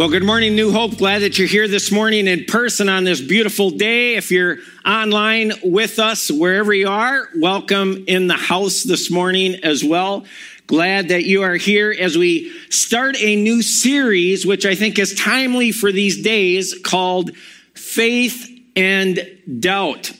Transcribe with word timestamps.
Well, 0.00 0.08
good 0.08 0.24
morning, 0.24 0.56
New 0.56 0.72
Hope. 0.72 0.96
Glad 0.96 1.18
that 1.18 1.38
you're 1.38 1.46
here 1.46 1.68
this 1.68 1.92
morning 1.92 2.26
in 2.26 2.46
person 2.46 2.88
on 2.88 3.04
this 3.04 3.20
beautiful 3.20 3.68
day. 3.68 4.14
If 4.14 4.30
you're 4.30 4.56
online 4.82 5.52
with 5.62 5.98
us, 5.98 6.30
wherever 6.30 6.72
you 6.72 6.88
are, 6.88 7.28
welcome 7.36 8.04
in 8.06 8.26
the 8.26 8.32
house 8.32 8.82
this 8.82 9.10
morning 9.10 9.56
as 9.62 9.84
well. 9.84 10.24
Glad 10.66 11.08
that 11.08 11.24
you 11.24 11.42
are 11.42 11.56
here 11.56 11.94
as 12.00 12.16
we 12.16 12.50
start 12.70 13.20
a 13.20 13.36
new 13.36 13.60
series, 13.60 14.46
which 14.46 14.64
I 14.64 14.74
think 14.74 14.98
is 14.98 15.14
timely 15.14 15.70
for 15.70 15.92
these 15.92 16.22
days, 16.22 16.74
called 16.82 17.36
Faith 17.74 18.48
and 18.74 19.20
Doubt. 19.60 20.12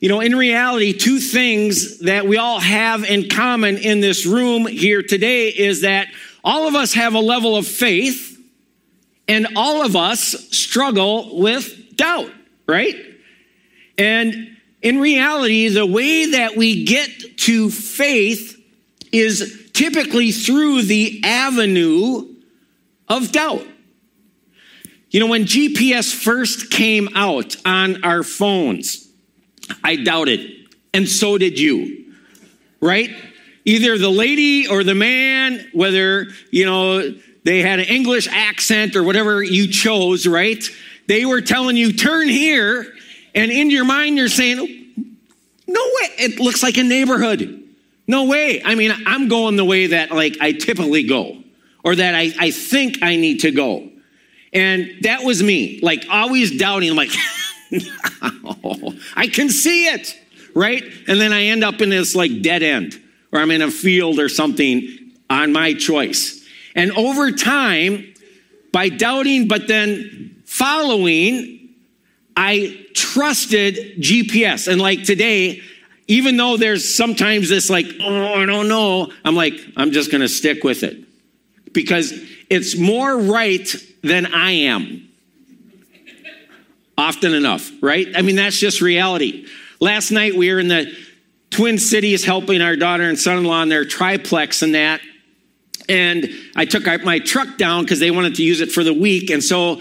You 0.00 0.08
know, 0.08 0.20
in 0.20 0.34
reality, 0.34 0.94
two 0.94 1.18
things 1.18 1.98
that 1.98 2.26
we 2.26 2.38
all 2.38 2.58
have 2.58 3.04
in 3.04 3.28
common 3.28 3.76
in 3.76 4.00
this 4.00 4.24
room 4.24 4.66
here 4.66 5.02
today 5.02 5.48
is 5.48 5.82
that 5.82 6.08
all 6.42 6.66
of 6.66 6.74
us 6.74 6.94
have 6.94 7.12
a 7.12 7.20
level 7.20 7.54
of 7.54 7.66
faith 7.66 8.33
and 9.28 9.48
all 9.56 9.84
of 9.84 9.96
us 9.96 10.20
struggle 10.50 11.40
with 11.40 11.96
doubt, 11.96 12.30
right? 12.66 12.96
And 13.96 14.56
in 14.82 15.00
reality, 15.00 15.68
the 15.68 15.86
way 15.86 16.26
that 16.32 16.56
we 16.56 16.84
get 16.84 17.38
to 17.38 17.70
faith 17.70 18.60
is 19.12 19.70
typically 19.72 20.32
through 20.32 20.82
the 20.82 21.22
avenue 21.24 22.34
of 23.08 23.32
doubt. 23.32 23.66
You 25.10 25.20
know, 25.20 25.28
when 25.28 25.44
GPS 25.44 26.12
first 26.12 26.70
came 26.70 27.08
out 27.14 27.56
on 27.64 28.02
our 28.02 28.22
phones, 28.22 29.08
I 29.82 29.96
doubted, 29.96 30.50
and 30.92 31.08
so 31.08 31.38
did 31.38 31.58
you, 31.58 32.12
right? 32.80 33.10
Either 33.64 33.96
the 33.96 34.10
lady 34.10 34.66
or 34.66 34.82
the 34.82 34.94
man, 34.94 35.70
whether, 35.72 36.26
you 36.50 36.66
know, 36.66 37.14
they 37.44 37.60
had 37.60 37.78
an 37.78 37.86
English 37.86 38.26
accent 38.28 38.96
or 38.96 39.02
whatever 39.02 39.42
you 39.42 39.68
chose, 39.68 40.26
right? 40.26 40.64
They 41.06 41.24
were 41.24 41.40
telling 41.40 41.76
you, 41.76 41.92
turn 41.92 42.28
here. 42.28 42.92
And 43.34 43.50
in 43.50 43.70
your 43.70 43.84
mind, 43.84 44.16
you're 44.16 44.28
saying, 44.28 44.56
no 45.66 45.80
way. 45.80 46.08
It 46.18 46.40
looks 46.40 46.62
like 46.62 46.78
a 46.78 46.82
neighborhood. 46.82 47.62
No 48.06 48.24
way. 48.24 48.62
I 48.64 48.74
mean, 48.74 48.92
I'm 49.06 49.28
going 49.28 49.56
the 49.56 49.64
way 49.64 49.88
that 49.88 50.10
like 50.10 50.38
I 50.40 50.52
typically 50.52 51.04
go 51.04 51.42
or 51.82 51.94
that 51.94 52.14
I, 52.14 52.32
I 52.38 52.50
think 52.50 53.02
I 53.02 53.16
need 53.16 53.40
to 53.40 53.50
go. 53.50 53.90
And 54.52 54.90
that 55.02 55.24
was 55.24 55.42
me, 55.42 55.80
like 55.82 56.06
always 56.10 56.56
doubting, 56.56 56.94
like, 56.94 57.10
no, 57.70 58.94
I 59.16 59.26
can 59.26 59.50
see 59.50 59.86
it, 59.88 60.16
right? 60.54 60.84
And 61.08 61.20
then 61.20 61.32
I 61.32 61.44
end 61.44 61.64
up 61.64 61.80
in 61.80 61.90
this 61.90 62.14
like 62.14 62.40
dead 62.40 62.62
end 62.62 63.00
or 63.32 63.40
I'm 63.40 63.50
in 63.50 63.62
a 63.62 63.70
field 63.70 64.20
or 64.20 64.28
something 64.28 65.12
on 65.28 65.52
my 65.52 65.74
choice. 65.74 66.43
And 66.74 66.92
over 66.92 67.30
time, 67.32 68.14
by 68.72 68.88
doubting 68.88 69.46
but 69.48 69.68
then 69.68 70.42
following, 70.46 71.70
I 72.36 72.84
trusted 72.94 74.00
GPS. 74.00 74.66
And 74.70 74.80
like 74.80 75.04
today, 75.04 75.62
even 76.08 76.36
though 76.36 76.56
there's 76.56 76.94
sometimes 76.94 77.48
this 77.48 77.70
like, 77.70 77.86
oh, 78.00 78.34
I 78.34 78.46
don't 78.46 78.68
know, 78.68 79.12
I'm 79.24 79.36
like, 79.36 79.54
I'm 79.76 79.92
just 79.92 80.10
going 80.10 80.20
to 80.20 80.28
stick 80.28 80.64
with 80.64 80.82
it 80.82 80.98
because 81.72 82.12
it's 82.50 82.76
more 82.76 83.16
right 83.16 83.74
than 84.02 84.26
I 84.26 84.50
am. 84.50 85.08
Often 86.96 87.34
enough, 87.34 87.70
right? 87.80 88.08
I 88.14 88.22
mean, 88.22 88.36
that's 88.36 88.58
just 88.58 88.80
reality. 88.80 89.46
Last 89.80 90.10
night 90.10 90.36
we 90.36 90.52
were 90.52 90.60
in 90.60 90.68
the 90.68 90.94
Twin 91.50 91.78
Cities 91.78 92.24
helping 92.24 92.60
our 92.60 92.76
daughter 92.76 93.04
and 93.04 93.18
son 93.18 93.38
in 93.38 93.44
law 93.44 93.62
in 93.62 93.68
their 93.68 93.84
triplex 93.84 94.62
and 94.62 94.74
that. 94.74 95.00
And 95.88 96.28
I 96.56 96.64
took 96.64 96.86
my 97.02 97.18
truck 97.18 97.58
down 97.58 97.84
because 97.84 98.00
they 98.00 98.10
wanted 98.10 98.36
to 98.36 98.42
use 98.42 98.60
it 98.60 98.72
for 98.72 98.84
the 98.84 98.94
week. 98.94 99.30
And 99.30 99.42
so, 99.42 99.80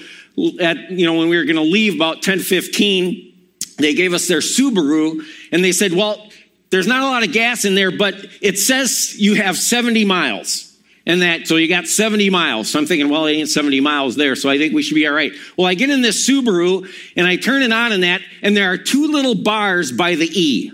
at, 0.59 0.91
you 0.91 1.05
know, 1.05 1.13
when 1.13 1.29
we 1.29 1.37
were 1.37 1.45
going 1.45 1.55
to 1.55 1.61
leave 1.61 1.95
about 1.95 2.21
10 2.21 2.39
15, 2.39 3.33
they 3.77 3.93
gave 3.93 4.13
us 4.13 4.27
their 4.27 4.39
Subaru 4.39 5.23
and 5.51 5.63
they 5.63 5.71
said, 5.71 5.93
Well, 5.93 6.29
there's 6.73 6.87
not 6.87 7.03
a 7.03 7.05
lot 7.05 7.23
of 7.23 7.31
gas 7.31 7.65
in 7.65 7.75
there, 7.75 7.91
but 7.91 8.15
it 8.41 8.57
says 8.57 9.15
you 9.19 9.35
have 9.35 9.57
70 9.57 10.05
miles. 10.05 10.75
And 11.05 11.21
that, 11.21 11.47
so 11.47 11.57
you 11.57 11.67
got 11.67 11.85
70 11.85 12.29
miles. 12.29 12.71
So 12.71 12.79
I'm 12.79 12.87
thinking, 12.87 13.09
well, 13.09 13.25
it 13.25 13.33
ain't 13.33 13.49
70 13.49 13.81
miles 13.81 14.15
there, 14.15 14.35
so 14.35 14.49
I 14.49 14.57
think 14.57 14.73
we 14.73 14.81
should 14.81 14.95
be 14.95 15.05
all 15.05 15.13
right. 15.13 15.33
Well, 15.57 15.67
I 15.67 15.75
get 15.75 15.89
in 15.89 16.01
this 16.01 16.27
Subaru 16.27 16.89
and 17.15 17.27
I 17.27 17.35
turn 17.35 17.61
it 17.61 17.71
on 17.71 17.91
in 17.91 18.01
that, 18.01 18.21
and 18.41 18.57
there 18.57 18.71
are 18.71 18.77
two 18.77 19.07
little 19.07 19.35
bars 19.35 19.91
by 19.91 20.15
the 20.15 20.27
E. 20.31 20.71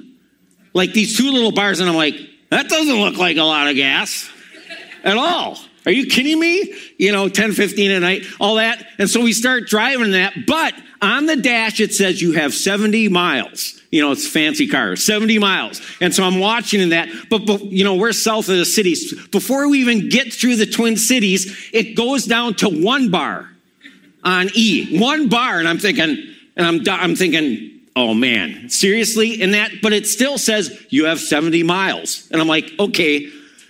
Like 0.73 0.93
these 0.93 1.17
two 1.17 1.31
little 1.31 1.51
bars, 1.51 1.79
and 1.79 1.89
I'm 1.89 1.95
like, 1.95 2.15
that 2.51 2.69
doesn't 2.69 2.95
look 2.95 3.17
like 3.17 3.37
a 3.37 3.43
lot 3.43 3.67
of 3.67 3.75
gas 3.75 4.29
at 5.03 5.17
all. 5.17 5.57
Are 5.85 5.91
you 5.91 6.07
kidding 6.07 6.39
me? 6.39 6.73
You 6.97 7.11
know, 7.11 7.29
10, 7.29 7.53
15 7.53 7.91
at 7.91 7.99
night, 7.99 8.23
all 8.39 8.55
that. 8.55 8.85
And 8.97 9.09
so 9.09 9.21
we 9.21 9.33
start 9.33 9.67
driving 9.67 10.11
that, 10.11 10.33
but 10.45 10.73
on 11.01 11.25
the 11.25 11.37
dash 11.37 11.79
it 11.79 11.93
says 11.93 12.21
you 12.21 12.33
have 12.33 12.53
70 12.53 13.09
miles. 13.09 13.81
You 13.91 14.01
know, 14.01 14.11
it's 14.11 14.27
fancy 14.27 14.67
car, 14.67 14.95
70 14.95 15.39
miles. 15.39 15.81
And 15.99 16.13
so 16.13 16.23
I'm 16.23 16.39
watching 16.39 16.81
in 16.81 16.89
that, 16.89 17.09
but, 17.29 17.45
but 17.45 17.63
you 17.63 17.83
know, 17.83 17.95
we're 17.95 18.11
south 18.11 18.49
of 18.49 18.57
the 18.57 18.65
cities. 18.65 19.27
Before 19.29 19.67
we 19.67 19.79
even 19.79 20.09
get 20.09 20.31
through 20.31 20.57
the 20.57 20.65
Twin 20.65 20.97
Cities, 20.97 21.69
it 21.73 21.95
goes 21.95 22.25
down 22.25 22.55
to 22.55 22.69
one 22.69 23.09
bar 23.09 23.49
on 24.23 24.49
E, 24.53 24.99
one 24.99 25.29
bar. 25.29 25.59
And 25.59 25.67
I'm 25.67 25.79
thinking, 25.79 26.35
and 26.55 26.67
I'm, 26.67 26.81
I'm 26.87 27.15
thinking, 27.15 27.79
oh 27.95 28.13
man, 28.13 28.69
seriously? 28.69 29.41
In 29.41 29.51
that, 29.51 29.71
but 29.81 29.93
it 29.93 30.05
still 30.05 30.37
says 30.37 30.85
you 30.89 31.05
have 31.05 31.19
70 31.19 31.63
miles. 31.63 32.27
And 32.31 32.39
I'm 32.39 32.47
like, 32.47 32.71
okay, 32.79 33.29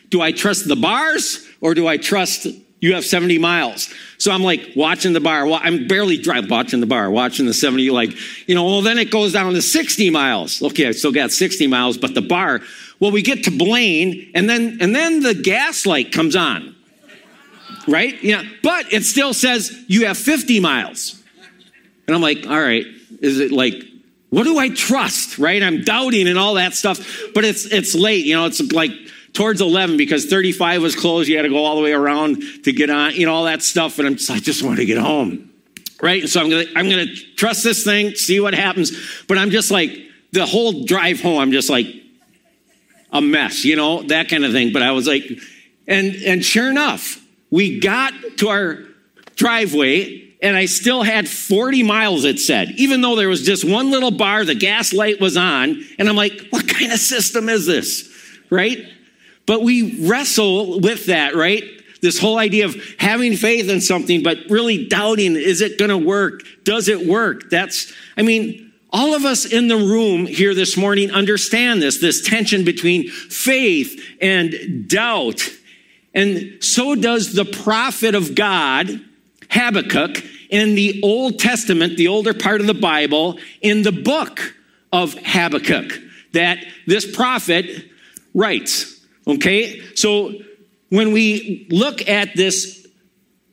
do 0.09 0.21
I 0.21 0.31
trust 0.31 0.67
the 0.67 0.75
bars 0.75 1.47
or 1.61 1.73
do 1.73 1.87
I 1.87 1.97
trust 1.97 2.47
you 2.81 2.93
have 2.93 3.05
70 3.05 3.37
miles? 3.37 3.93
So 4.17 4.31
I'm 4.31 4.43
like 4.43 4.71
watching 4.75 5.13
the 5.13 5.19
bar. 5.19 5.45
I'm 5.47 5.87
barely 5.87 6.17
driving, 6.17 6.49
watching 6.49 6.79
the 6.79 6.85
bar, 6.85 7.09
watching 7.09 7.45
the 7.45 7.53
70, 7.53 7.89
like, 7.89 8.11
you 8.47 8.55
know, 8.55 8.65
well, 8.65 8.81
then 8.81 8.97
it 8.97 9.11
goes 9.11 9.33
down 9.33 9.53
to 9.53 9.61
60 9.61 10.09
miles. 10.09 10.61
Okay, 10.61 10.87
I 10.87 10.91
still 10.91 11.11
got 11.11 11.31
60 11.31 11.67
miles, 11.67 11.97
but 11.97 12.13
the 12.13 12.21
bar, 12.21 12.61
well, 12.99 13.11
we 13.11 13.21
get 13.21 13.43
to 13.45 13.51
Blaine 13.51 14.31
and 14.33 14.49
then, 14.49 14.77
and 14.81 14.95
then 14.95 15.21
the 15.21 15.33
gas 15.33 15.85
light 15.85 16.11
comes 16.11 16.35
on. 16.35 16.75
Right? 17.87 18.21
Yeah. 18.23 18.43
But 18.61 18.93
it 18.93 19.03
still 19.03 19.33
says 19.33 19.71
you 19.87 20.05
have 20.05 20.17
50 20.17 20.59
miles. 20.59 21.21
And 22.07 22.15
I'm 22.15 22.21
like, 22.21 22.45
all 22.47 22.59
right, 22.59 22.85
is 23.21 23.39
it 23.39 23.51
like 23.51 23.83
what 24.29 24.43
do 24.43 24.59
I 24.59 24.69
trust? 24.69 25.39
Right? 25.39 25.61
I'm 25.61 25.83
doubting 25.83 26.27
and 26.27 26.37
all 26.37 26.55
that 26.55 26.73
stuff, 26.73 26.99
but 27.33 27.43
it's 27.43 27.65
it's 27.65 27.95
late. 27.95 28.25
You 28.25 28.35
know, 28.35 28.45
it's 28.45 28.61
like 28.71 28.91
towards 29.33 29.61
11 29.61 29.97
because 29.97 30.25
35 30.25 30.81
was 30.81 30.95
closed. 30.95 31.29
You 31.29 31.37
had 31.37 31.43
to 31.43 31.49
go 31.49 31.63
all 31.63 31.75
the 31.75 31.81
way 31.81 31.93
around 31.93 32.41
to 32.63 32.71
get 32.71 32.89
on, 32.89 33.13
you 33.13 33.25
know, 33.25 33.33
all 33.33 33.45
that 33.45 33.61
stuff. 33.61 33.99
And 33.99 34.07
I'm 34.07 34.15
just, 34.15 34.29
I 34.29 34.39
just 34.39 34.63
want 34.63 34.77
to 34.77 34.85
get 34.85 34.97
home. 34.97 35.51
Right. 36.01 36.21
And 36.21 36.29
So 36.29 36.39
I'm 36.41 36.49
going 36.49 36.67
to, 36.67 36.73
I'm 36.77 36.89
going 36.89 37.07
to 37.07 37.15
trust 37.35 37.63
this 37.63 37.83
thing, 37.83 38.15
see 38.15 38.39
what 38.39 38.53
happens. 38.53 38.91
But 39.27 39.37
I'm 39.37 39.49
just 39.49 39.71
like, 39.71 39.97
the 40.31 40.45
whole 40.45 40.85
drive 40.85 41.21
home, 41.21 41.39
I'm 41.39 41.51
just 41.51 41.69
like 41.69 41.87
a 43.11 43.21
mess, 43.21 43.65
you 43.65 43.75
know, 43.75 44.03
that 44.03 44.29
kind 44.29 44.45
of 44.45 44.51
thing. 44.51 44.71
But 44.71 44.83
I 44.83 44.91
was 44.91 45.07
like, 45.07 45.23
and, 45.87 46.15
and 46.15 46.45
sure 46.45 46.69
enough, 46.69 47.19
we 47.49 47.79
got 47.79 48.13
to 48.37 48.49
our 48.49 48.85
driveway 49.35 50.27
and 50.41 50.55
I 50.55 50.67
still 50.67 51.03
had 51.03 51.27
40 51.27 51.83
miles, 51.83 52.23
it 52.23 52.39
said, 52.39 52.71
even 52.77 53.01
though 53.01 53.15
there 53.15 53.27
was 53.27 53.43
just 53.43 53.65
one 53.65 53.91
little 53.91 54.11
bar, 54.11 54.45
the 54.45 54.55
gas 54.55 54.93
light 54.93 55.19
was 55.19 55.35
on. 55.35 55.83
And 55.97 56.07
I'm 56.07 56.15
like, 56.15 56.47
what 56.51 56.67
kind 56.67 56.93
of 56.93 56.99
system 56.99 57.49
is 57.49 57.65
this? 57.65 58.09
Right? 58.49 58.87
But 59.49 59.63
we 59.63 60.07
wrestle 60.07 60.79
with 60.79 61.07
that, 61.07 61.33
right? 61.33 61.63
This 62.03 62.19
whole 62.19 62.37
idea 62.37 62.65
of 62.65 62.75
having 62.99 63.35
faith 63.35 63.67
in 63.67 63.81
something, 63.81 64.21
but 64.21 64.37
really 64.47 64.87
doubting, 64.87 65.35
is 65.35 65.61
it 65.61 65.79
going 65.79 65.89
to 65.89 65.97
work? 65.97 66.43
Does 66.65 66.87
it 66.87 67.07
work? 67.07 67.49
That's, 67.49 67.91
I 68.15 68.21
mean, 68.21 68.71
all 68.91 69.15
of 69.15 69.25
us 69.25 69.45
in 69.45 69.67
the 69.67 69.75
room 69.75 70.27
here 70.27 70.53
this 70.53 70.77
morning 70.77 71.09
understand 71.09 71.81
this, 71.81 71.99
this 71.99 72.21
tension 72.21 72.63
between 72.63 73.09
faith 73.09 73.99
and 74.21 74.87
doubt. 74.87 75.49
And 76.13 76.63
so 76.63 76.93
does 76.93 77.33
the 77.33 77.45
prophet 77.45 78.13
of 78.13 78.35
God, 78.35 79.03
Habakkuk, 79.49 80.23
in 80.51 80.75
the 80.75 81.01
Old 81.01 81.39
Testament, 81.39 81.97
the 81.97 82.09
older 82.09 82.35
part 82.35 82.61
of 82.61 82.67
the 82.67 82.75
Bible, 82.75 83.39
in 83.63 83.81
the 83.81 83.91
book 83.91 84.53
of 84.93 85.15
Habakkuk, 85.25 85.99
that 86.33 86.63
this 86.85 87.11
prophet 87.11 87.89
writes. 88.35 88.98
Okay? 89.27 89.81
So 89.95 90.33
when 90.89 91.11
we 91.11 91.67
look 91.69 92.07
at 92.07 92.35
this 92.35 92.87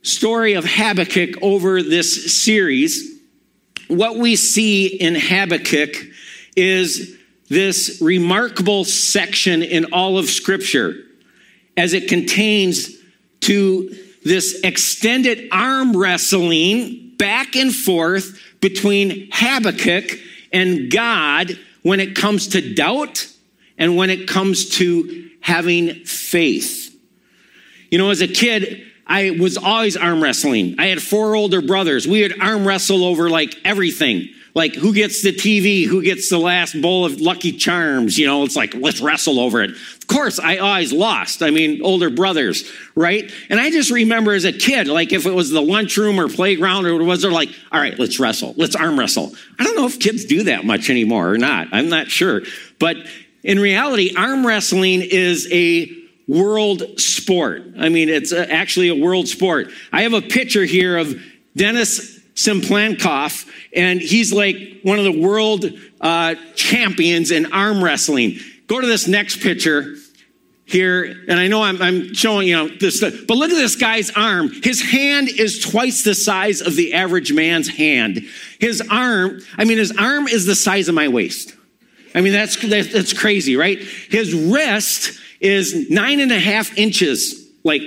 story 0.02 0.54
of 0.54 0.64
Habakkuk 0.64 1.42
over 1.42 1.82
this 1.82 2.42
series, 2.42 3.20
what 3.88 4.16
we 4.16 4.36
see 4.36 4.86
in 4.86 5.14
Habakkuk 5.14 5.96
is 6.56 7.16
this 7.48 7.98
remarkable 8.00 8.84
section 8.84 9.62
in 9.62 9.86
all 9.92 10.18
of 10.18 10.26
Scripture 10.26 10.94
as 11.76 11.92
it 11.92 12.08
contains 12.08 12.90
to 13.40 13.94
this 14.24 14.60
extended 14.64 15.48
arm 15.52 15.96
wrestling 15.96 17.14
back 17.16 17.54
and 17.54 17.74
forth 17.74 18.40
between 18.60 19.28
Habakkuk 19.32 20.18
and 20.52 20.90
God 20.90 21.58
when 21.82 22.00
it 22.00 22.16
comes 22.16 22.48
to 22.48 22.74
doubt 22.74 23.28
and 23.78 23.96
when 23.96 24.10
it 24.10 24.26
comes 24.26 24.70
to 24.70 25.25
having 25.40 26.04
faith. 26.04 26.94
You 27.90 27.98
know, 27.98 28.10
as 28.10 28.20
a 28.20 28.28
kid, 28.28 28.82
I 29.06 29.30
was 29.30 29.56
always 29.56 29.96
arm 29.96 30.22
wrestling. 30.22 30.76
I 30.78 30.86
had 30.86 31.00
four 31.00 31.36
older 31.36 31.62
brothers. 31.62 32.08
We 32.08 32.22
would 32.22 32.40
arm 32.40 32.66
wrestle 32.66 33.04
over 33.04 33.30
like 33.30 33.54
everything. 33.64 34.28
Like 34.56 34.74
who 34.74 34.94
gets 34.94 35.22
the 35.22 35.32
TV, 35.32 35.84
who 35.84 36.02
gets 36.02 36.30
the 36.30 36.38
last 36.38 36.80
bowl 36.80 37.04
of 37.04 37.20
Lucky 37.20 37.52
Charms, 37.52 38.16
you 38.16 38.26
know, 38.26 38.42
it's 38.42 38.56
like 38.56 38.74
let's 38.74 39.02
wrestle 39.02 39.38
over 39.38 39.60
it. 39.62 39.72
Of 39.72 40.06
course, 40.06 40.38
I 40.40 40.56
always 40.56 40.94
lost. 40.94 41.42
I 41.42 41.50
mean, 41.50 41.82
older 41.84 42.08
brothers, 42.08 42.66
right? 42.94 43.30
And 43.50 43.60
I 43.60 43.70
just 43.70 43.90
remember 43.90 44.32
as 44.32 44.46
a 44.46 44.54
kid, 44.54 44.88
like 44.88 45.12
if 45.12 45.26
it 45.26 45.34
was 45.34 45.50
the 45.50 45.60
lunchroom 45.60 46.18
or 46.18 46.30
playground 46.30 46.86
or 46.86 47.04
was 47.04 47.20
there 47.20 47.30
like, 47.30 47.50
all 47.70 47.78
right, 47.78 47.98
let's 47.98 48.18
wrestle. 48.18 48.54
Let's 48.56 48.74
arm 48.74 48.98
wrestle. 48.98 49.34
I 49.58 49.64
don't 49.64 49.76
know 49.76 49.86
if 49.86 50.00
kids 50.00 50.24
do 50.24 50.44
that 50.44 50.64
much 50.64 50.88
anymore 50.88 51.30
or 51.30 51.36
not. 51.36 51.68
I'm 51.72 51.90
not 51.90 52.10
sure. 52.10 52.40
But 52.78 52.96
in 53.46 53.60
reality, 53.60 54.12
arm 54.16 54.44
wrestling 54.44 55.02
is 55.02 55.48
a 55.52 55.88
world 56.26 56.98
sport. 56.98 57.62
I 57.78 57.88
mean, 57.88 58.08
it's 58.08 58.32
actually 58.32 58.88
a 58.88 58.94
world 58.96 59.28
sport. 59.28 59.68
I 59.92 60.02
have 60.02 60.14
a 60.14 60.20
picture 60.20 60.64
here 60.64 60.98
of 60.98 61.14
Denis 61.54 62.18
Cyplenkov, 62.34 63.48
and 63.72 64.00
he's 64.00 64.32
like 64.32 64.80
one 64.82 64.98
of 64.98 65.04
the 65.04 65.20
world 65.20 65.64
uh, 66.00 66.34
champions 66.56 67.30
in 67.30 67.52
arm 67.52 67.84
wrestling. 67.84 68.38
Go 68.66 68.80
to 68.80 68.86
this 68.86 69.06
next 69.06 69.40
picture 69.40 69.94
here, 70.64 71.04
and 71.28 71.38
I 71.38 71.46
know 71.46 71.62
I'm, 71.62 71.80
I'm, 71.80 72.14
showing 72.14 72.48
you 72.48 72.56
know 72.56 72.68
this, 72.68 73.00
but 73.00 73.36
look 73.36 73.52
at 73.52 73.54
this 73.54 73.76
guy's 73.76 74.10
arm. 74.10 74.50
His 74.64 74.82
hand 74.82 75.28
is 75.28 75.60
twice 75.60 76.02
the 76.02 76.16
size 76.16 76.60
of 76.60 76.74
the 76.74 76.94
average 76.94 77.32
man's 77.32 77.68
hand. 77.68 78.22
His 78.58 78.82
arm, 78.90 79.38
I 79.56 79.64
mean, 79.64 79.78
his 79.78 79.96
arm 79.96 80.26
is 80.26 80.46
the 80.46 80.56
size 80.56 80.88
of 80.88 80.96
my 80.96 81.06
waist. 81.06 81.55
I 82.16 82.22
mean, 82.22 82.32
that's 82.32 82.56
that's 82.56 83.12
crazy, 83.12 83.56
right? 83.56 83.78
His 83.78 84.34
wrist 84.34 85.20
is 85.38 85.90
nine 85.90 86.18
and 86.20 86.32
a 86.32 86.38
half 86.38 86.76
inches, 86.78 87.46
like 87.62 87.82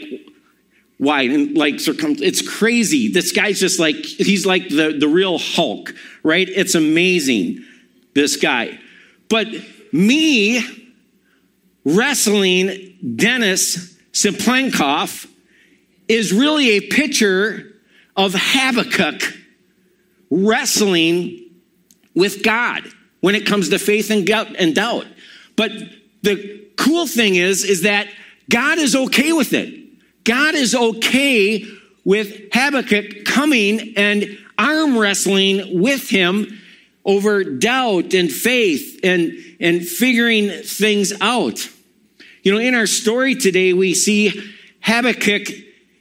wide 0.99 1.31
and 1.31 1.57
like 1.57 1.79
circum. 1.79 2.15
It's 2.19 2.47
crazy. 2.47 3.07
This 3.11 3.31
guy's 3.31 3.59
just 3.59 3.79
like 3.79 3.95
he's 3.95 4.45
like 4.45 4.69
the 4.69 4.95
the 4.99 5.07
real 5.07 5.39
Hulk, 5.39 5.95
right? 6.21 6.47
It's 6.47 6.75
amazing. 6.75 7.65
This 8.13 8.37
guy, 8.37 8.79
but 9.29 9.47
me 9.91 10.63
wrestling 11.83 12.97
Denis 13.15 13.97
Cyplenkov 14.11 15.27
is 16.07 16.31
really 16.31 16.77
a 16.77 16.81
picture 16.81 17.73
of 18.15 18.35
Habakkuk 18.35 19.23
wrestling 20.29 21.49
with 22.13 22.43
God 22.43 22.83
when 23.21 23.35
it 23.35 23.45
comes 23.45 23.69
to 23.69 23.79
faith 23.79 24.09
and 24.11 24.25
doubt. 24.25 25.07
But 25.55 25.71
the 26.21 26.67
cool 26.77 27.07
thing 27.07 27.35
is, 27.35 27.63
is 27.63 27.81
that 27.81 28.07
God 28.49 28.77
is 28.77 28.95
okay 28.95 29.33
with 29.33 29.53
it. 29.53 29.75
God 30.23 30.55
is 30.55 30.75
okay 30.75 31.65
with 32.03 32.49
Habakkuk 32.53 33.25
coming 33.25 33.93
and 33.95 34.37
arm 34.57 34.97
wrestling 34.97 35.81
with 35.81 36.09
him 36.09 36.59
over 37.05 37.43
doubt 37.43 38.13
and 38.13 38.31
faith 38.31 38.99
and, 39.03 39.33
and 39.59 39.85
figuring 39.87 40.49
things 40.63 41.13
out. 41.21 41.69
You 42.43 42.53
know, 42.53 42.59
in 42.59 42.75
our 42.75 42.87
story 42.87 43.35
today, 43.35 43.73
we 43.73 43.93
see 43.93 44.53
Habakkuk 44.81 45.47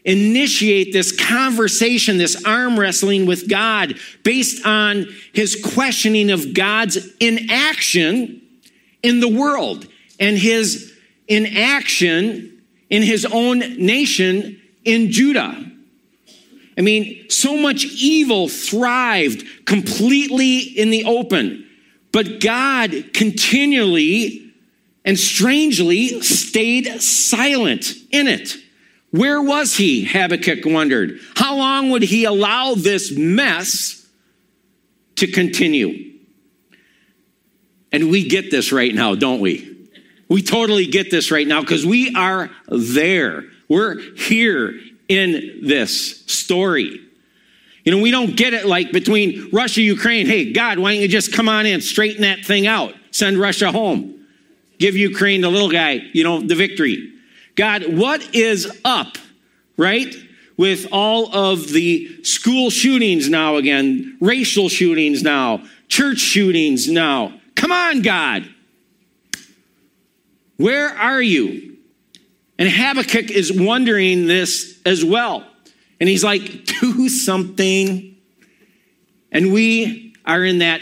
initiate 0.08 0.92
this 0.92 1.12
conversation, 1.12 2.16
this 2.16 2.42
arm 2.44 2.80
wrestling 2.80 3.26
with 3.26 3.48
God 3.48 3.94
based 4.24 4.66
on 4.66 5.06
his 5.34 5.62
questioning 5.74 6.30
of 6.30 6.54
God's 6.54 6.96
inaction 7.20 8.40
in 9.02 9.20
the 9.20 9.28
world 9.28 9.86
and 10.18 10.36
his 10.38 10.96
inaction 11.28 12.62
in 12.88 13.02
his 13.02 13.26
own 13.26 13.58
nation 13.58 14.60
in 14.84 15.12
Judah. 15.12 15.66
I 16.78 16.80
mean, 16.80 17.28
so 17.28 17.58
much 17.58 17.84
evil 17.84 18.48
thrived 18.48 19.44
completely 19.66 20.58
in 20.58 20.88
the 20.88 21.04
open, 21.04 21.68
but 22.12 22.40
God 22.40 23.10
continually 23.12 24.54
and 25.04 25.18
strangely 25.18 26.22
stayed 26.22 27.02
silent 27.02 27.92
in 28.10 28.26
it. 28.26 28.56
Where 29.10 29.40
was 29.40 29.76
he? 29.76 30.04
Habakkuk 30.04 30.64
wondered. 30.64 31.18
How 31.34 31.56
long 31.56 31.90
would 31.90 32.02
he 32.02 32.24
allow 32.24 32.74
this 32.74 33.10
mess 33.10 34.06
to 35.16 35.26
continue? 35.26 36.14
And 37.90 38.10
we 38.10 38.28
get 38.28 38.50
this 38.50 38.70
right 38.70 38.94
now, 38.94 39.14
don't 39.14 39.40
we? 39.40 39.76
We 40.28 40.42
totally 40.42 40.86
get 40.86 41.10
this 41.10 41.30
right 41.30 41.46
now 41.46 41.62
because 41.62 41.86
we 41.86 42.14
are 42.14 42.50
there. 42.68 43.44
We're 43.68 43.98
here 44.16 44.78
in 45.08 45.60
this 45.62 46.20
story. 46.26 47.00
You 47.84 47.96
know, 47.96 48.02
we 48.02 48.10
don't 48.10 48.36
get 48.36 48.52
it 48.52 48.66
like 48.66 48.92
between 48.92 49.48
Russia, 49.50 49.80
Ukraine. 49.80 50.26
Hey, 50.26 50.52
God, 50.52 50.78
why 50.78 50.92
don't 50.92 51.00
you 51.00 51.08
just 51.08 51.32
come 51.32 51.48
on 51.48 51.64
in, 51.64 51.80
straighten 51.80 52.22
that 52.22 52.44
thing 52.44 52.66
out, 52.66 52.94
send 53.10 53.38
Russia 53.38 53.72
home, 53.72 54.26
give 54.78 54.94
Ukraine 54.94 55.40
the 55.40 55.48
little 55.48 55.70
guy, 55.70 56.02
you 56.12 56.24
know, 56.24 56.40
the 56.40 56.54
victory. 56.54 57.14
God, 57.58 57.98
what 57.98 58.36
is 58.36 58.70
up, 58.84 59.18
right? 59.76 60.14
With 60.56 60.86
all 60.92 61.34
of 61.34 61.66
the 61.72 62.22
school 62.22 62.70
shootings 62.70 63.28
now 63.28 63.56
again, 63.56 64.16
racial 64.20 64.68
shootings 64.68 65.24
now, 65.24 65.64
church 65.88 66.18
shootings 66.18 66.88
now. 66.88 67.40
Come 67.56 67.72
on, 67.72 68.02
God. 68.02 68.48
Where 70.56 70.88
are 70.88 71.20
you? 71.20 71.76
And 72.60 72.68
Habakkuk 72.68 73.32
is 73.32 73.52
wondering 73.52 74.28
this 74.28 74.80
as 74.86 75.04
well. 75.04 75.44
And 75.98 76.08
he's 76.08 76.22
like, 76.22 76.64
do 76.64 77.08
something. 77.08 78.16
And 79.32 79.52
we 79.52 80.14
are 80.24 80.44
in 80.44 80.58
that 80.58 80.80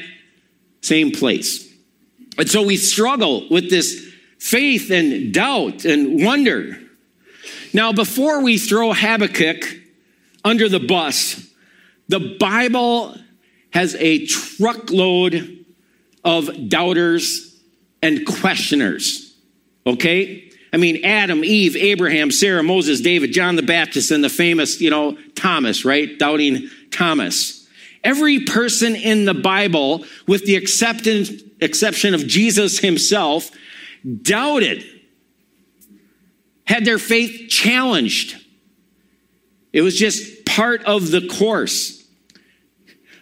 same 0.82 1.10
place. 1.10 1.72
And 2.36 2.50
so 2.50 2.62
we 2.62 2.76
struggle 2.76 3.48
with 3.48 3.70
this 3.70 4.05
faith 4.38 4.90
and 4.90 5.32
doubt 5.32 5.84
and 5.84 6.24
wonder. 6.24 6.78
Now, 7.72 7.92
before 7.92 8.42
we 8.42 8.58
throw 8.58 8.92
Habakkuk 8.92 9.64
under 10.44 10.68
the 10.68 10.80
bus, 10.80 11.46
the 12.08 12.36
Bible 12.38 13.16
has 13.70 13.94
a 13.96 14.26
truckload 14.26 15.64
of 16.24 16.68
doubters 16.68 17.60
and 18.02 18.26
questioners. 18.26 19.34
Okay? 19.86 20.50
I 20.72 20.78
mean, 20.78 21.04
Adam, 21.04 21.44
Eve, 21.44 21.76
Abraham, 21.76 22.30
Sarah, 22.30 22.62
Moses, 22.62 23.00
David, 23.00 23.32
John 23.32 23.56
the 23.56 23.62
Baptist, 23.62 24.10
and 24.10 24.22
the 24.22 24.28
famous, 24.28 24.80
you 24.80 24.90
know, 24.90 25.16
Thomas, 25.34 25.84
right? 25.84 26.18
Doubting 26.18 26.68
Thomas. 26.90 27.66
Every 28.04 28.40
person 28.40 28.94
in 28.94 29.24
the 29.24 29.34
Bible, 29.34 30.04
with 30.26 30.44
the 30.46 30.56
exception 30.56 32.14
of 32.14 32.26
Jesus 32.26 32.78
himself, 32.78 33.50
doubted, 34.22 34.84
had 36.64 36.84
their 36.84 36.98
faith 36.98 37.48
challenged. 37.48 38.36
It 39.72 39.82
was 39.82 39.96
just 39.98 40.44
part 40.44 40.84
of 40.84 41.10
the 41.10 41.26
course. 41.26 42.04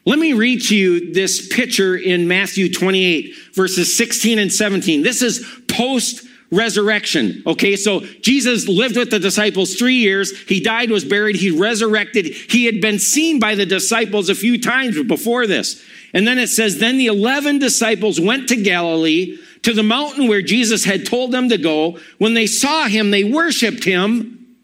Let 0.07 0.19
me 0.19 0.35
read 0.35 0.62
to 0.64 0.76
you 0.76 1.12
this 1.14 1.49
picture 1.49 1.97
in 1.97 2.29
Matthew 2.29 2.71
28, 2.71 3.35
verses 3.55 3.97
16 3.97 4.38
and 4.38 4.53
17. 4.53 5.03
This 5.03 5.23
is 5.23 5.47
post 5.69 6.26
resurrection. 6.54 7.42
Okay, 7.46 7.76
so 7.76 8.00
Jesus 8.00 8.68
lived 8.68 8.96
with 8.96 9.11
the 9.11 9.18
disciples 9.18 9.75
three 9.75 9.96
years. 9.96 10.38
He 10.42 10.61
died, 10.61 10.90
was 10.90 11.04
buried, 11.04 11.37
he 11.37 11.50
resurrected. 11.50 12.26
He 12.26 12.66
had 12.66 12.80
been 12.80 12.99
seen 12.99 13.38
by 13.38 13.54
the 13.54 13.66
disciples 13.66 14.28
a 14.28 14.34
few 14.34 14.61
times 14.61 15.02
before 15.02 15.46
this. 15.46 15.84
And 16.12 16.26
then 16.26 16.38
it 16.38 16.49
says, 16.49 16.78
Then 16.78 16.99
the 16.99 17.06
11 17.06 17.58
disciples 17.58 18.20
went 18.20 18.49
to 18.49 18.56
Galilee, 18.56 19.38
to 19.62 19.73
the 19.73 19.82
mountain 19.82 20.28
where 20.28 20.42
Jesus 20.42 20.84
had 20.84 21.06
told 21.06 21.32
them 21.32 21.49
to 21.49 21.58
go. 21.58 21.99
When 22.18 22.34
they 22.34 22.46
saw 22.46 22.87
him, 22.87 23.11
they 23.11 23.25
worshiped 23.25 23.84
him, 23.84 24.56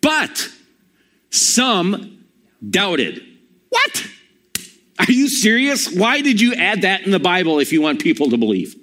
but 0.00 0.50
some 1.30 2.24
doubted. 2.68 3.22
What? 3.70 4.06
Are 4.98 5.10
you 5.10 5.28
serious? 5.28 5.92
Why 5.92 6.20
did 6.20 6.40
you 6.40 6.54
add 6.54 6.82
that 6.82 7.02
in 7.02 7.10
the 7.10 7.18
Bible 7.18 7.58
if 7.58 7.72
you 7.72 7.82
want 7.82 8.00
people 8.00 8.30
to 8.30 8.36
believe? 8.36 8.76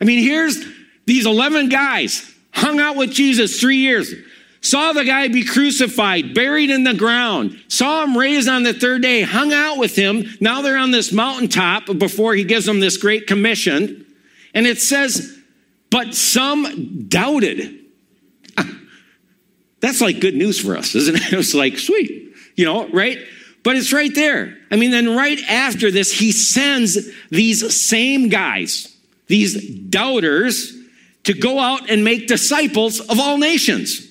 I 0.00 0.04
mean, 0.04 0.22
here's 0.22 0.64
these 1.06 1.26
11 1.26 1.68
guys 1.68 2.34
hung 2.52 2.80
out 2.80 2.96
with 2.96 3.12
Jesus 3.12 3.60
three 3.60 3.78
years, 3.78 4.12
saw 4.60 4.92
the 4.92 5.04
guy 5.04 5.28
be 5.28 5.44
crucified, 5.44 6.34
buried 6.34 6.70
in 6.70 6.84
the 6.84 6.94
ground, 6.94 7.60
saw 7.68 8.04
him 8.04 8.16
raised 8.16 8.48
on 8.48 8.64
the 8.64 8.74
third 8.74 9.02
day, 9.02 9.22
hung 9.22 9.52
out 9.52 9.78
with 9.78 9.94
him. 9.94 10.28
Now 10.40 10.62
they're 10.62 10.76
on 10.76 10.90
this 10.90 11.12
mountaintop 11.12 11.86
before 11.98 12.34
he 12.34 12.44
gives 12.44 12.66
them 12.66 12.80
this 12.80 12.96
great 12.96 13.26
commission. 13.26 14.06
And 14.54 14.66
it 14.66 14.80
says, 14.80 15.38
but 15.90 16.14
some 16.14 17.06
doubted. 17.08 17.78
That's 19.80 20.00
like 20.00 20.20
good 20.20 20.34
news 20.34 20.60
for 20.60 20.76
us, 20.76 20.94
isn't 20.94 21.16
it? 21.16 21.32
It's 21.32 21.54
like, 21.54 21.78
sweet, 21.78 22.34
you 22.56 22.64
know, 22.64 22.88
right? 22.88 23.18
But 23.62 23.76
it's 23.76 23.92
right 23.92 24.14
there. 24.14 24.56
I 24.70 24.76
mean, 24.76 24.90
then 24.90 25.16
right 25.16 25.38
after 25.48 25.90
this, 25.90 26.12
he 26.12 26.32
sends 26.32 26.98
these 27.30 27.74
same 27.74 28.28
guys 28.28 28.94
these 29.28 29.80
doubters 29.88 30.74
to 31.24 31.34
go 31.34 31.58
out 31.58 31.90
and 31.90 32.04
make 32.04 32.26
disciples 32.26 33.00
of 33.00 33.20
all 33.20 33.38
nations. 33.38 34.06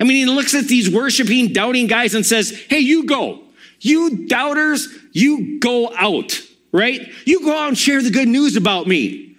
I 0.00 0.04
mean, 0.04 0.16
he 0.16 0.26
looks 0.26 0.54
at 0.54 0.64
these 0.64 0.90
worshiping, 0.90 1.52
doubting 1.52 1.86
guys 1.86 2.14
and 2.14 2.26
says, 2.26 2.50
Hey, 2.68 2.80
you 2.80 3.06
go. 3.06 3.42
You 3.80 4.26
doubters, 4.26 4.88
you 5.12 5.58
go 5.58 5.92
out, 5.94 6.40
right? 6.72 7.08
You 7.24 7.40
go 7.40 7.56
out 7.56 7.68
and 7.68 7.78
share 7.78 8.00
the 8.00 8.10
good 8.10 8.28
news 8.28 8.56
about 8.56 8.86
me. 8.86 9.36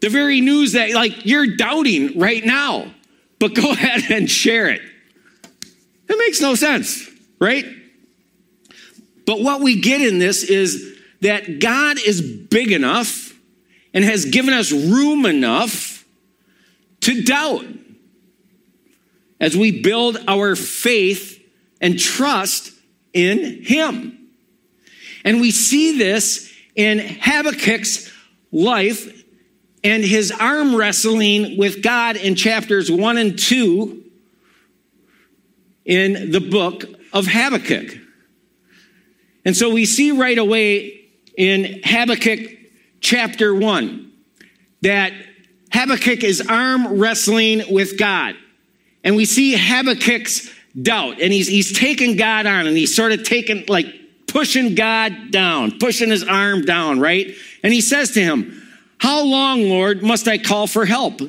The 0.00 0.08
very 0.08 0.40
news 0.40 0.72
that, 0.72 0.90
like, 0.90 1.24
you're 1.24 1.56
doubting 1.56 2.18
right 2.18 2.44
now, 2.44 2.92
but 3.38 3.54
go 3.54 3.70
ahead 3.72 4.10
and 4.10 4.30
share 4.30 4.68
it. 4.68 4.82
It 6.08 6.18
makes 6.18 6.40
no 6.40 6.56
sense, 6.56 7.08
right? 7.40 7.64
But 9.26 9.40
what 9.40 9.60
we 9.60 9.80
get 9.80 10.00
in 10.00 10.18
this 10.18 10.42
is 10.42 10.98
that 11.20 11.60
God 11.60 11.98
is 12.04 12.20
big 12.20 12.72
enough 12.72 13.21
and 13.94 14.04
has 14.04 14.24
given 14.24 14.54
us 14.54 14.72
room 14.72 15.26
enough 15.26 16.04
to 17.00 17.22
doubt 17.22 17.64
as 19.40 19.56
we 19.56 19.82
build 19.82 20.18
our 20.28 20.54
faith 20.54 21.42
and 21.80 21.98
trust 21.98 22.72
in 23.12 23.62
Him. 23.64 24.18
And 25.24 25.40
we 25.40 25.50
see 25.50 25.98
this 25.98 26.52
in 26.74 26.98
Habakkuk's 26.98 28.10
life 28.50 29.22
and 29.84 30.04
his 30.04 30.30
arm 30.30 30.76
wrestling 30.76 31.58
with 31.58 31.82
God 31.82 32.16
in 32.16 32.34
chapters 32.34 32.90
1 32.90 33.18
and 33.18 33.38
2 33.38 34.04
in 35.84 36.30
the 36.30 36.40
book 36.40 36.84
of 37.12 37.26
Habakkuk. 37.26 37.98
And 39.44 39.56
so 39.56 39.72
we 39.72 39.86
see 39.86 40.12
right 40.12 40.38
away 40.38 41.08
in 41.36 41.80
Habakkuk 41.82 42.38
chapter 43.02 43.54
1 43.54 44.10
that 44.80 45.12
Habakkuk 45.72 46.24
is 46.24 46.40
arm 46.40 46.98
wrestling 46.98 47.62
with 47.70 47.98
God. 47.98 48.36
And 49.04 49.16
we 49.16 49.24
see 49.24 49.54
Habakkuk's 49.54 50.50
doubt, 50.80 51.20
and 51.20 51.32
he's, 51.32 51.48
he's 51.48 51.78
taking 51.78 52.16
God 52.16 52.46
on, 52.46 52.66
and 52.66 52.76
he's 52.76 52.94
sort 52.94 53.12
of 53.12 53.24
taking, 53.24 53.64
like, 53.68 53.86
pushing 54.26 54.74
God 54.74 55.30
down, 55.30 55.78
pushing 55.78 56.08
his 56.08 56.24
arm 56.24 56.62
down, 56.62 57.00
right? 57.00 57.34
And 57.62 57.72
he 57.72 57.80
says 57.80 58.12
to 58.12 58.22
him, 58.22 58.62
How 58.98 59.24
long, 59.24 59.68
Lord, 59.68 60.02
must 60.02 60.28
I 60.28 60.38
call 60.38 60.66
for 60.66 60.86
help? 60.86 61.20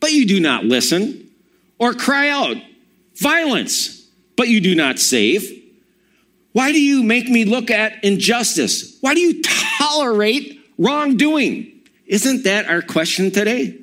But 0.00 0.12
you 0.12 0.26
do 0.26 0.40
not 0.40 0.64
listen, 0.64 1.30
or 1.78 1.94
cry 1.94 2.28
out, 2.28 2.56
Violence, 3.16 4.08
but 4.36 4.48
you 4.48 4.60
do 4.60 4.74
not 4.74 4.98
save. 4.98 5.60
Why 6.52 6.72
do 6.72 6.80
you 6.80 7.02
make 7.02 7.28
me 7.28 7.44
look 7.44 7.70
at 7.70 8.02
injustice? 8.04 8.98
Why 9.00 9.14
do 9.14 9.20
you 9.20 9.42
tolerate 9.42 10.61
wrongdoing? 10.78 11.82
Isn't 12.06 12.44
that 12.44 12.66
our 12.66 12.82
question 12.82 13.30
today? 13.30 13.78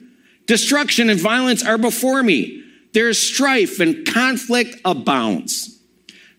Destruction 0.46 1.10
and 1.10 1.20
violence 1.20 1.66
are 1.66 1.78
before 1.78 2.22
me. 2.24 2.64
There 2.94 3.10
is 3.10 3.20
strife 3.20 3.80
and 3.80 4.06
conflict 4.06 4.82
abounds. 4.84 5.80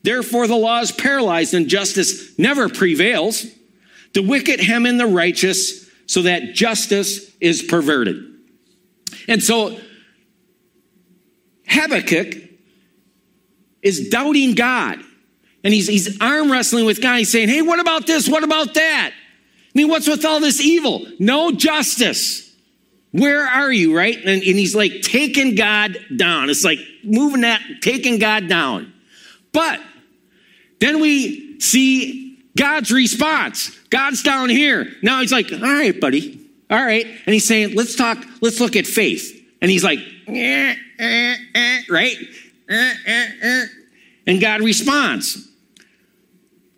Therefore, 0.02 0.46
the 0.46 0.56
law 0.56 0.80
is 0.80 0.92
paralyzed 0.92 1.54
and 1.54 1.68
justice 1.68 2.38
never 2.38 2.68
prevails. 2.68 3.46
The 4.14 4.22
wicked 4.22 4.60
hem 4.60 4.86
in 4.86 4.98
the 4.98 5.06
righteous 5.06 5.88
so 6.06 6.22
that 6.22 6.54
justice 6.54 7.30
is 7.40 7.62
perverted. 7.62 8.24
And 9.28 9.42
so, 9.42 9.78
Habakkuk 11.68 12.34
is 13.82 14.08
doubting 14.08 14.54
God. 14.54 14.98
And 15.62 15.72
he's, 15.72 15.86
he's 15.86 16.20
arm 16.20 16.50
wrestling 16.50 16.86
with 16.86 17.00
God. 17.00 17.18
He's 17.18 17.30
saying, 17.30 17.48
Hey, 17.48 17.62
what 17.62 17.78
about 17.78 18.06
this? 18.06 18.28
What 18.28 18.42
about 18.42 18.74
that? 18.74 19.12
I 19.72 19.78
mean, 19.78 19.88
what's 19.88 20.08
with 20.08 20.24
all 20.24 20.40
this 20.40 20.60
evil? 20.60 21.06
No 21.20 21.52
justice. 21.52 22.52
Where 23.12 23.46
are 23.46 23.72
you, 23.72 23.96
right? 23.96 24.16
And, 24.16 24.26
and 24.26 24.42
he's 24.42 24.74
like 24.74 25.02
taking 25.02 25.54
God 25.54 25.96
down. 26.16 26.50
It's 26.50 26.64
like 26.64 26.78
moving 27.04 27.42
that, 27.42 27.62
taking 27.80 28.18
God 28.18 28.48
down. 28.48 28.92
But 29.52 29.80
then 30.80 31.00
we 31.00 31.60
see 31.60 32.42
God's 32.56 32.90
response. 32.90 33.76
God's 33.90 34.22
down 34.24 34.48
here. 34.48 34.88
Now 35.02 35.20
he's 35.20 35.32
like, 35.32 35.52
all 35.52 35.60
right, 35.60 35.98
buddy. 36.00 36.40
All 36.68 36.84
right. 36.84 37.06
And 37.06 37.32
he's 37.32 37.46
saying, 37.46 37.74
let's 37.74 37.94
talk, 37.94 38.18
let's 38.40 38.60
look 38.60 38.74
at 38.74 38.86
faith. 38.86 39.36
And 39.62 39.70
he's 39.70 39.84
like, 39.84 40.00
eh, 40.26 40.74
eh, 40.98 41.36
eh, 41.54 41.82
right? 41.88 42.16
And 44.26 44.40
God 44.40 44.62
responds, 44.62 45.48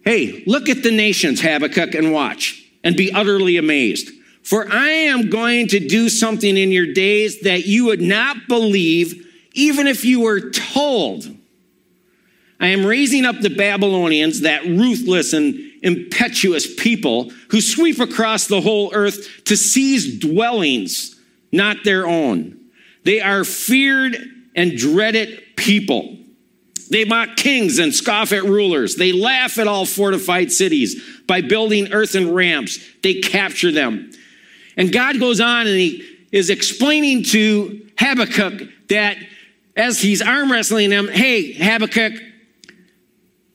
hey, 0.05 0.43
look 0.47 0.69
at 0.69 0.83
the 0.83 0.91
nations, 0.91 1.41
Habakkuk, 1.41 1.95
and 1.95 2.13
watch 2.13 2.62
and 2.85 2.97
be 2.97 3.13
utterly 3.13 3.57
amazed. 3.57 4.11
For 4.43 4.71
I 4.71 4.89
am 4.89 5.31
going 5.31 5.69
to 5.69 5.81
do 5.81 6.09
something 6.09 6.57
in 6.57 6.73
your 6.73 6.93
days 6.93 7.43
that 7.43 7.67
you 7.67 7.87
would 7.87 8.01
not 8.01 8.49
believe, 8.49 9.29
even 9.55 9.87
if 9.87 10.05
you 10.05 10.21
were 10.21 10.51
told. 10.51 11.27
I 12.59 12.69
am 12.69 12.87
raising 12.87 13.25
up 13.25 13.41
the 13.41 13.51
Babylonians, 13.51 14.41
that 14.43 14.65
ruthless 14.65 15.33
and 15.33 15.55
impetuous 15.83 16.73
people 16.75 17.31
who 17.51 17.61
sweep 17.61 17.99
across 17.99 18.47
the 18.47 18.61
whole 18.61 18.93
earth 18.95 19.45
to 19.47 19.57
seize 19.57 20.19
dwellings, 20.19 21.21
not 21.51 21.79
their 21.85 22.07
own. 22.07 22.59
They 23.05 23.21
are 23.21 23.45
feared 23.45 24.17
and 24.55 24.77
dreaded 24.77 25.43
people. 25.57 26.19
They 26.89 27.05
mock 27.05 27.37
kings 27.37 27.79
and 27.79 27.95
scoff 27.95 28.33
at 28.33 28.45
rulers. 28.45 28.97
They 28.97 29.13
laugh 29.13 29.59
at 29.59 29.67
all 29.67 29.87
fortified 29.87 30.53
cities. 30.53 31.03
By 31.27 31.41
building 31.41 31.93
earthen 31.93 32.33
ramps, 32.35 32.79
they 33.03 33.15
capture 33.15 33.73
them. 33.73 34.11
And 34.77 34.93
God 34.93 35.19
goes 35.19 35.41
on 35.41 35.67
and 35.67 35.77
he 35.77 36.09
is 36.31 36.51
explaining 36.51 37.25
to 37.25 37.87
Habakkuk 37.99 38.69
that 38.89 39.17
as 39.77 40.01
he's 40.01 40.23
arm 40.23 40.51
wrestling 40.51 40.91
him, 40.91 41.09
hey, 41.09 41.53
Habakkuk, 41.53 42.15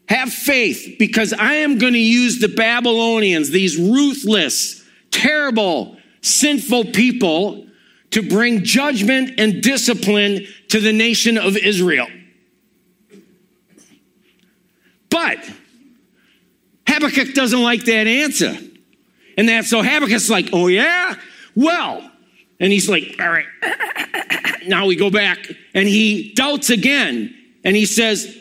have 0.08 0.32
faith 0.32 0.96
because 0.98 1.34
I 1.34 1.56
am 1.56 1.80
going 1.80 1.94
to 1.94 2.00
use 2.00 2.40
the 2.40 2.48
Babylonians, 2.48 3.50
these 3.50 3.78
ruthless, 3.78 4.84
terrible, 5.12 5.98
sinful 6.22 6.86
people, 6.86 7.66
to 8.12 8.22
bring 8.28 8.64
judgment 8.64 9.32
and 9.38 9.62
discipline 9.62 10.48
to 10.70 10.80
the 10.80 10.94
nation 10.94 11.38
of 11.38 11.58
Israel. 11.58 12.08
But 15.18 15.40
Habakkuk 16.88 17.34
doesn't 17.34 17.62
like 17.62 17.86
that 17.86 18.06
answer. 18.06 18.56
And 19.36 19.50
that 19.50 19.66
so 19.66 19.82
Habakkuk's 19.82 20.30
like, 20.30 20.50
oh 20.54 20.68
yeah? 20.68 21.16
Well, 21.56 22.12
and 22.60 22.72
he's 22.72 22.88
like, 22.88 23.16
all 23.20 23.28
right. 23.28 23.48
now 24.68 24.86
we 24.86 24.96
go 24.96 25.10
back 25.10 25.40
and 25.74 25.88
he 25.88 26.34
doubts 26.34 26.70
again 26.70 27.36
and 27.64 27.76
he 27.76 27.88
says, 27.88 28.38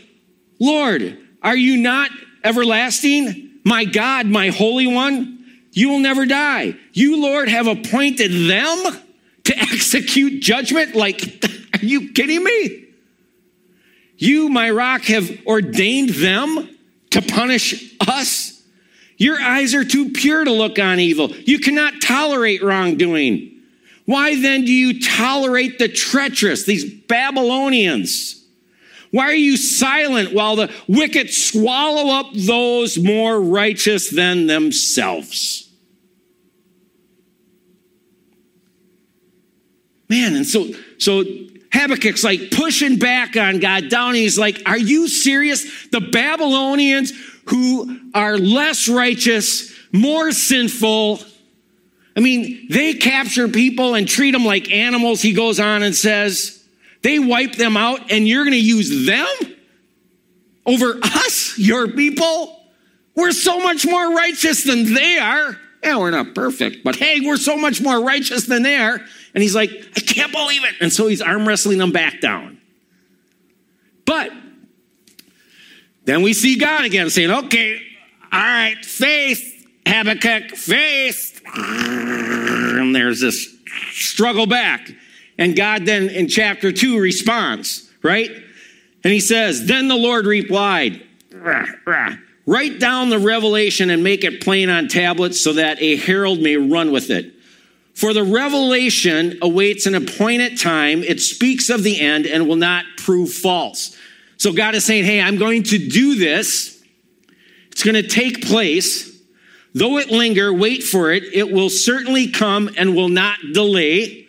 Lord, 0.60 1.18
are 1.42 1.56
you 1.56 1.78
not 1.78 2.10
everlasting? 2.44 3.60
My 3.64 3.86
God, 3.86 4.26
my 4.26 4.48
Holy 4.50 4.86
One, 4.86 5.46
you 5.72 5.88
will 5.88 6.00
never 6.00 6.26
die. 6.26 6.74
You, 6.92 7.22
Lord, 7.22 7.48
have 7.48 7.68
appointed 7.68 8.32
them 8.50 9.02
to 9.44 9.58
execute 9.58 10.42
judgment. 10.42 10.94
Like, 10.94 11.42
are 11.74 11.84
you 11.84 12.12
kidding 12.12 12.44
me? 12.44 12.85
You, 14.16 14.48
my 14.48 14.70
rock, 14.70 15.02
have 15.02 15.30
ordained 15.46 16.10
them 16.10 16.76
to 17.10 17.22
punish 17.22 17.94
us. 18.00 18.62
Your 19.18 19.40
eyes 19.40 19.74
are 19.74 19.84
too 19.84 20.10
pure 20.10 20.44
to 20.44 20.52
look 20.52 20.78
on 20.78 21.00
evil. 21.00 21.30
You 21.30 21.58
cannot 21.58 22.02
tolerate 22.02 22.62
wrongdoing. 22.62 23.52
Why 24.04 24.40
then 24.40 24.64
do 24.64 24.72
you 24.72 25.00
tolerate 25.00 25.78
the 25.78 25.88
treacherous, 25.88 26.64
these 26.64 26.84
Babylonians? 26.84 28.44
Why 29.10 29.24
are 29.24 29.34
you 29.34 29.56
silent 29.56 30.32
while 30.32 30.56
the 30.56 30.72
wicked 30.86 31.30
swallow 31.32 32.14
up 32.18 32.26
those 32.34 32.98
more 32.98 33.40
righteous 33.40 34.10
than 34.10 34.46
themselves? 34.46 35.68
Man, 40.08 40.36
and 40.36 40.46
so 40.46 40.70
so 40.98 41.24
Habakkuk's 41.76 42.24
like 42.24 42.50
pushing 42.50 42.98
back 42.98 43.36
on 43.36 43.60
God 43.60 43.88
down. 43.88 44.14
He's 44.14 44.38
like, 44.38 44.62
Are 44.66 44.78
you 44.78 45.08
serious? 45.08 45.88
The 45.88 46.00
Babylonians 46.00 47.12
who 47.46 48.00
are 48.14 48.38
less 48.38 48.88
righteous, 48.88 49.74
more 49.92 50.32
sinful. 50.32 51.20
I 52.16 52.20
mean, 52.20 52.68
they 52.70 52.94
capture 52.94 53.46
people 53.48 53.94
and 53.94 54.08
treat 54.08 54.30
them 54.30 54.44
like 54.44 54.72
animals, 54.72 55.20
he 55.20 55.32
goes 55.32 55.60
on 55.60 55.82
and 55.82 55.94
says. 55.94 56.52
They 57.02 57.18
wipe 57.20 57.52
them 57.52 57.76
out, 57.76 58.10
and 58.10 58.26
you're 58.26 58.42
going 58.42 58.54
to 58.54 58.58
use 58.58 59.06
them 59.06 59.26
over 60.64 60.98
us, 61.02 61.56
your 61.56 61.88
people? 61.88 62.60
We're 63.14 63.32
so 63.32 63.60
much 63.60 63.86
more 63.86 64.14
righteous 64.14 64.64
than 64.64 64.92
they 64.92 65.18
are. 65.18 65.56
Yeah, 65.82 65.98
we're 65.98 66.10
not 66.10 66.34
perfect, 66.34 66.82
but 66.82 66.96
hey, 66.96 67.20
we're 67.20 67.36
so 67.36 67.56
much 67.56 67.80
more 67.80 68.02
righteous 68.02 68.46
than 68.46 68.62
they 68.62 68.76
are. 68.76 69.00
And 69.36 69.42
he's 69.42 69.54
like, 69.54 69.70
I 69.70 70.00
can't 70.00 70.32
believe 70.32 70.64
it. 70.64 70.76
And 70.80 70.90
so 70.90 71.08
he's 71.08 71.20
arm 71.20 71.46
wrestling 71.46 71.76
them 71.76 71.92
back 71.92 72.22
down. 72.22 72.58
But 74.06 74.32
then 76.06 76.22
we 76.22 76.32
see 76.32 76.56
God 76.56 76.86
again 76.86 77.10
saying, 77.10 77.30
okay, 77.30 77.78
all 78.32 78.40
right, 78.40 78.82
faith, 78.82 79.68
Habakkuk, 79.86 80.56
faith. 80.56 81.42
And 81.54 82.96
there's 82.96 83.20
this 83.20 83.54
struggle 83.90 84.46
back. 84.46 84.90
And 85.36 85.54
God 85.54 85.84
then 85.84 86.08
in 86.08 86.28
chapter 86.28 86.72
two 86.72 86.98
responds, 86.98 87.90
right? 88.02 88.30
And 89.04 89.12
he 89.12 89.20
says, 89.20 89.66
Then 89.66 89.88
the 89.88 89.96
Lord 89.96 90.24
replied, 90.24 91.06
Write 92.46 92.80
down 92.80 93.10
the 93.10 93.18
revelation 93.18 93.90
and 93.90 94.02
make 94.02 94.24
it 94.24 94.40
plain 94.40 94.70
on 94.70 94.88
tablets 94.88 95.38
so 95.42 95.52
that 95.52 95.76
a 95.82 95.96
herald 95.96 96.40
may 96.40 96.56
run 96.56 96.90
with 96.90 97.10
it. 97.10 97.35
For 97.96 98.12
the 98.12 98.24
revelation 98.24 99.38
awaits 99.40 99.86
an 99.86 99.94
appointed 99.94 100.60
time. 100.60 101.02
It 101.02 101.18
speaks 101.18 101.70
of 101.70 101.82
the 101.82 101.98
end 101.98 102.26
and 102.26 102.46
will 102.46 102.56
not 102.56 102.84
prove 102.98 103.32
false. 103.32 103.96
So 104.36 104.52
God 104.52 104.74
is 104.74 104.84
saying, 104.84 105.06
Hey, 105.06 105.18
I'm 105.18 105.38
going 105.38 105.62
to 105.64 105.78
do 105.78 106.14
this. 106.14 106.84
It's 107.72 107.82
going 107.82 107.94
to 107.94 108.06
take 108.06 108.46
place. 108.46 109.18
Though 109.72 109.96
it 109.96 110.10
linger, 110.10 110.52
wait 110.52 110.82
for 110.82 111.10
it. 111.10 111.24
It 111.24 111.50
will 111.50 111.70
certainly 111.70 112.28
come 112.28 112.68
and 112.76 112.94
will 112.94 113.08
not 113.08 113.38
delay. 113.54 114.26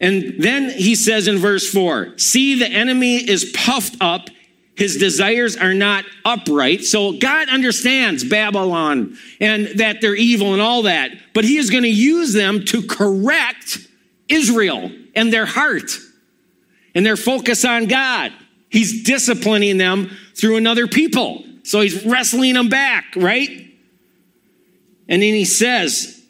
And 0.00 0.34
then 0.38 0.70
he 0.70 0.94
says 0.94 1.28
in 1.28 1.36
verse 1.36 1.70
4 1.70 2.18
See, 2.18 2.58
the 2.58 2.68
enemy 2.68 3.16
is 3.16 3.52
puffed 3.54 3.96
up, 4.00 4.30
his 4.76 4.96
desires 4.96 5.56
are 5.56 5.74
not 5.74 6.04
upright. 6.24 6.82
So 6.82 7.12
God 7.12 7.48
understands 7.48 8.24
Babylon 8.24 9.16
and 9.40 9.78
that 9.78 10.00
they're 10.00 10.16
evil 10.16 10.52
and 10.52 10.60
all 10.60 10.82
that, 10.82 11.12
but 11.32 11.44
he 11.44 11.58
is 11.58 11.70
going 11.70 11.84
to 11.84 11.88
use 11.88 12.32
them 12.32 12.64
to 12.66 12.82
correct 12.82 13.78
Israel 14.28 14.90
and 15.14 15.32
their 15.32 15.46
heart 15.46 15.92
and 16.94 17.06
their 17.06 17.16
focus 17.16 17.64
on 17.64 17.86
God. 17.86 18.32
He's 18.68 19.04
disciplining 19.04 19.78
them 19.78 20.10
through 20.36 20.56
another 20.56 20.88
people. 20.88 21.44
So 21.62 21.80
he's 21.80 22.04
wrestling 22.04 22.54
them 22.54 22.68
back, 22.68 23.14
right? 23.16 23.48
And 25.08 25.22
then 25.22 25.34
he 25.34 25.44
says, 25.44 26.20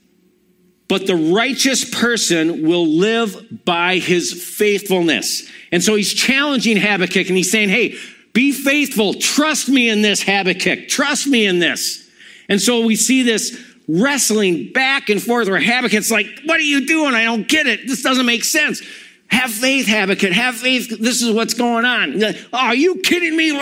but 0.86 1.06
the 1.06 1.16
righteous 1.16 1.88
person 1.88 2.66
will 2.66 2.86
live 2.86 3.64
by 3.64 3.96
his 3.96 4.32
faithfulness. 4.32 5.50
And 5.72 5.82
so 5.82 5.94
he's 5.94 6.12
challenging 6.12 6.76
Habakkuk 6.76 7.28
and 7.28 7.36
he's 7.36 7.50
saying, 7.50 7.70
hey, 7.70 7.96
be 8.34 8.52
faithful. 8.52 9.14
Trust 9.14 9.70
me 9.70 9.88
in 9.88 10.02
this, 10.02 10.22
Habakkuk. 10.22 10.88
Trust 10.88 11.26
me 11.26 11.46
in 11.46 11.60
this. 11.60 12.06
And 12.50 12.60
so 12.60 12.84
we 12.84 12.96
see 12.96 13.22
this 13.22 13.58
wrestling 13.88 14.72
back 14.72 15.08
and 15.08 15.22
forth 15.22 15.48
where 15.48 15.60
Habakkuk's 15.60 16.10
like, 16.10 16.26
what 16.44 16.58
are 16.58 16.62
you 16.62 16.86
doing? 16.86 17.14
I 17.14 17.24
don't 17.24 17.48
get 17.48 17.66
it. 17.66 17.86
This 17.86 18.02
doesn't 18.02 18.26
make 18.26 18.44
sense. 18.44 18.82
Have 19.28 19.50
faith, 19.50 19.86
Habakkuk. 19.86 20.32
Have 20.32 20.56
faith. 20.56 20.90
This 21.00 21.22
is 21.22 21.32
what's 21.32 21.54
going 21.54 21.84
on. 21.84 22.22
Oh, 22.22 22.34
are 22.52 22.74
you 22.74 22.96
kidding 22.96 23.36
me? 23.36 23.52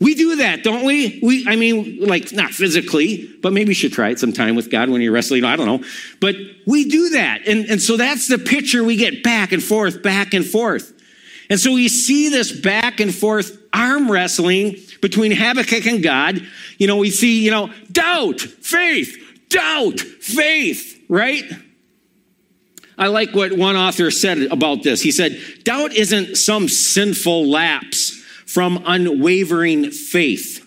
We 0.00 0.14
do 0.14 0.36
that, 0.36 0.62
don't 0.62 0.84
we? 0.84 1.20
We, 1.22 1.46
I 1.46 1.56
mean, 1.56 2.00
like 2.00 2.32
not 2.32 2.52
physically, 2.52 3.30
but 3.42 3.52
maybe 3.52 3.68
you 3.68 3.74
should 3.74 3.92
try 3.92 4.08
it 4.08 4.18
sometime 4.18 4.56
with 4.56 4.70
God 4.70 4.88
when 4.88 5.02
you're 5.02 5.12
wrestling. 5.12 5.44
I 5.44 5.56
don't 5.56 5.66
know, 5.66 5.86
but 6.20 6.36
we 6.66 6.88
do 6.88 7.10
that, 7.10 7.46
and 7.46 7.66
and 7.66 7.82
so 7.82 7.98
that's 7.98 8.26
the 8.26 8.38
picture 8.38 8.82
we 8.82 8.96
get 8.96 9.22
back 9.22 9.52
and 9.52 9.62
forth, 9.62 10.02
back 10.02 10.32
and 10.32 10.44
forth, 10.46 10.94
and 11.50 11.58
so 11.58 11.72
we 11.72 11.88
see 11.88 12.28
this 12.28 12.52
back 12.52 13.00
and 13.00 13.12
forth 13.12 13.60
arm 13.72 14.10
wrestling 14.10 14.76
between 15.02 15.32
Habakkuk 15.32 15.84
and 15.86 16.02
God. 16.02 16.40
You 16.78 16.86
know, 16.86 16.96
we 16.96 17.10
see, 17.10 17.44
you 17.44 17.50
know, 17.50 17.72
doubt, 17.90 18.40
faith, 18.40 19.16
doubt, 19.48 19.98
faith, 19.98 21.02
right? 21.08 21.44
I 22.96 23.08
like 23.08 23.34
what 23.34 23.52
one 23.52 23.76
author 23.76 24.10
said 24.12 24.38
about 24.52 24.84
this. 24.84 25.02
He 25.02 25.10
said, 25.10 25.40
doubt 25.64 25.92
isn't 25.92 26.36
some 26.36 26.68
sinful 26.68 27.50
lapse 27.50 28.10
from 28.46 28.82
unwavering 28.86 29.90
faith. 29.90 30.64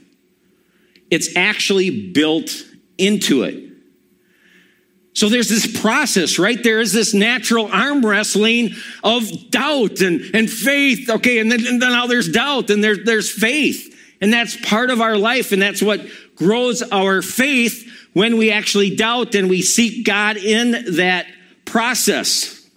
It's 1.10 1.36
actually 1.38 2.12
built 2.12 2.66
into 2.98 3.44
it. 3.44 3.73
So 5.14 5.30
there's 5.30 5.50
this 5.50 5.80
process, 5.80 6.40
right? 6.40 6.62
There 6.62 6.80
is 6.80 6.92
this 6.92 7.14
natural 7.14 7.70
arm 7.72 8.04
wrestling 8.04 8.72
of 9.04 9.52
doubt 9.52 10.02
and, 10.02 10.22
and 10.34 10.50
faith. 10.50 11.10
Okay, 11.10 11.38
and 11.38 11.52
then, 11.52 11.66
and 11.68 11.82
then 11.82 11.92
now 11.92 12.08
there's 12.08 12.30
doubt 12.30 12.72
and 12.72 12.84
there, 12.84 12.98
there's 12.98 13.32
faith. 13.32 13.92
And 14.22 14.34
that's 14.34 14.58
part 14.66 14.90
of 14.90 15.02
our 15.02 15.18
life, 15.18 15.52
and 15.52 15.62
that's 15.62 15.82
what 15.82 16.02
grows 16.36 16.82
our 16.82 17.22
faith 17.22 17.90
when 18.14 18.38
we 18.38 18.52
actually 18.52 18.96
doubt 18.96 19.36
and 19.36 19.50
we 19.50 19.62
seek 19.62 20.06
God 20.06 20.38
in 20.38 20.96
that 20.96 21.28
process. 21.66 22.68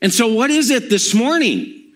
And 0.00 0.12
so, 0.12 0.32
what 0.32 0.50
is 0.50 0.70
it 0.70 0.90
this 0.90 1.14
morning 1.14 1.92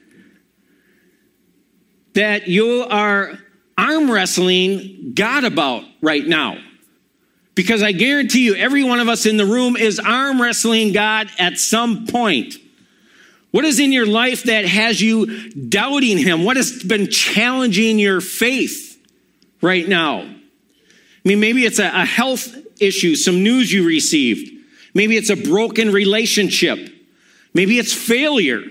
that 2.15 2.49
you 2.49 2.87
are 2.89 3.39
arm 3.77 4.11
wrestling 4.11 5.13
God 5.15 5.45
about 5.45 5.85
right 6.01 6.27
now? 6.27 6.57
Because 7.57 7.83
I 7.83 7.93
guarantee 7.93 8.45
you, 8.45 8.55
every 8.55 8.85
one 8.85 9.01
of 9.01 9.09
us 9.09 9.25
in 9.25 9.39
the 9.39 9.47
room 9.47 9.77
is 9.77 9.99
arm 9.99 10.41
wrestling 10.41 10.93
God 10.93 11.29
at 11.39 11.59
some 11.59 12.07
point. 12.07 12.55
What 13.51 13.65
is 13.65 13.81
in 13.81 13.93
your 13.93 14.05
life 14.05 14.43
that 14.45 14.67
has 14.67 15.01
you 15.01 15.51
doubting 15.53 16.19
Him? 16.19 16.45
What 16.45 16.59
has 16.59 16.83
been 16.83 17.11
challenging 17.11 17.99
your 17.99 18.21
faith 18.21 19.03
right 19.63 19.89
now? 19.89 20.21
I 20.21 21.29
mean, 21.29 21.41
maybe 21.41 21.65
it's 21.65 21.79
a, 21.79 21.89
health 22.05 22.55
issue, 22.79 23.17
some 23.17 23.43
news 23.43 23.73
you 23.73 23.87
received. 23.87 24.53
Maybe 24.93 25.17
it's 25.17 25.31
a 25.31 25.37
broken 25.37 25.91
relationship. 25.93 26.93
Maybe 27.55 27.79
it's 27.79 27.95
failure. 27.95 28.65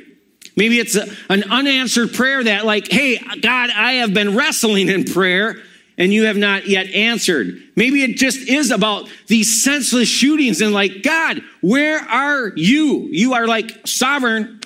Maybe 0.56 0.80
it's 0.80 0.96
a, 0.96 1.08
an 1.28 1.44
unanswered 1.50 2.14
prayer 2.14 2.44
that, 2.44 2.66
like, 2.66 2.92
hey, 2.92 3.18
God, 3.18 3.72
I 3.72 3.94
have 3.94 4.14
been 4.14 4.36
wrestling 4.36 4.90
in 4.90 5.06
prayer 5.06 5.64
and 5.98 6.14
you 6.14 6.26
have 6.26 6.38
not 6.38 6.68
yet 6.68 6.88
answered. 6.88 7.58
Maybe 7.76 8.04
it 8.04 8.18
just 8.18 8.48
is 8.48 8.72
about 8.72 9.10
these 9.28 9.64
senseless 9.64 10.10
shootings 10.10 10.62
and, 10.62 10.74
like, 10.74 11.04
God, 11.04 11.42
where 11.62 12.00
are 12.00 12.52
you? 12.56 13.08
You 13.12 13.34
are 13.34 13.48
like 13.48 13.88
sovereign 13.88 14.60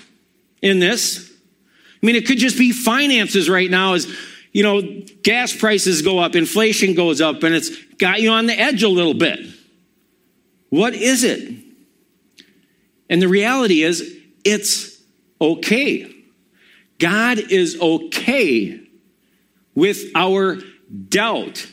in 0.61 0.79
this. 0.79 1.31
I 2.01 2.05
mean, 2.05 2.15
it 2.15 2.25
could 2.25 2.37
just 2.37 2.57
be 2.57 2.71
finances 2.71 3.49
right 3.49 3.69
now 3.69 3.93
as, 3.93 4.07
you 4.51 4.63
know, 4.63 4.81
gas 5.21 5.55
prices 5.55 6.01
go 6.01 6.17
up, 6.19 6.35
inflation 6.35 6.95
goes 6.95 7.21
up, 7.21 7.43
and 7.43 7.53
it's 7.53 7.69
got 7.95 8.21
you 8.21 8.31
on 8.31 8.45
the 8.45 8.59
edge 8.59 8.83
a 8.83 8.89
little 8.89 9.13
bit. 9.13 9.39
What 10.69 10.93
is 10.93 11.23
it? 11.23 11.53
And 13.09 13.21
the 13.21 13.27
reality 13.27 13.83
is, 13.83 14.17
it's 14.43 14.99
okay. 15.41 16.15
God 16.99 17.37
is 17.37 17.79
okay 17.81 18.79
with 19.75 20.11
our 20.15 20.57
doubt, 21.09 21.67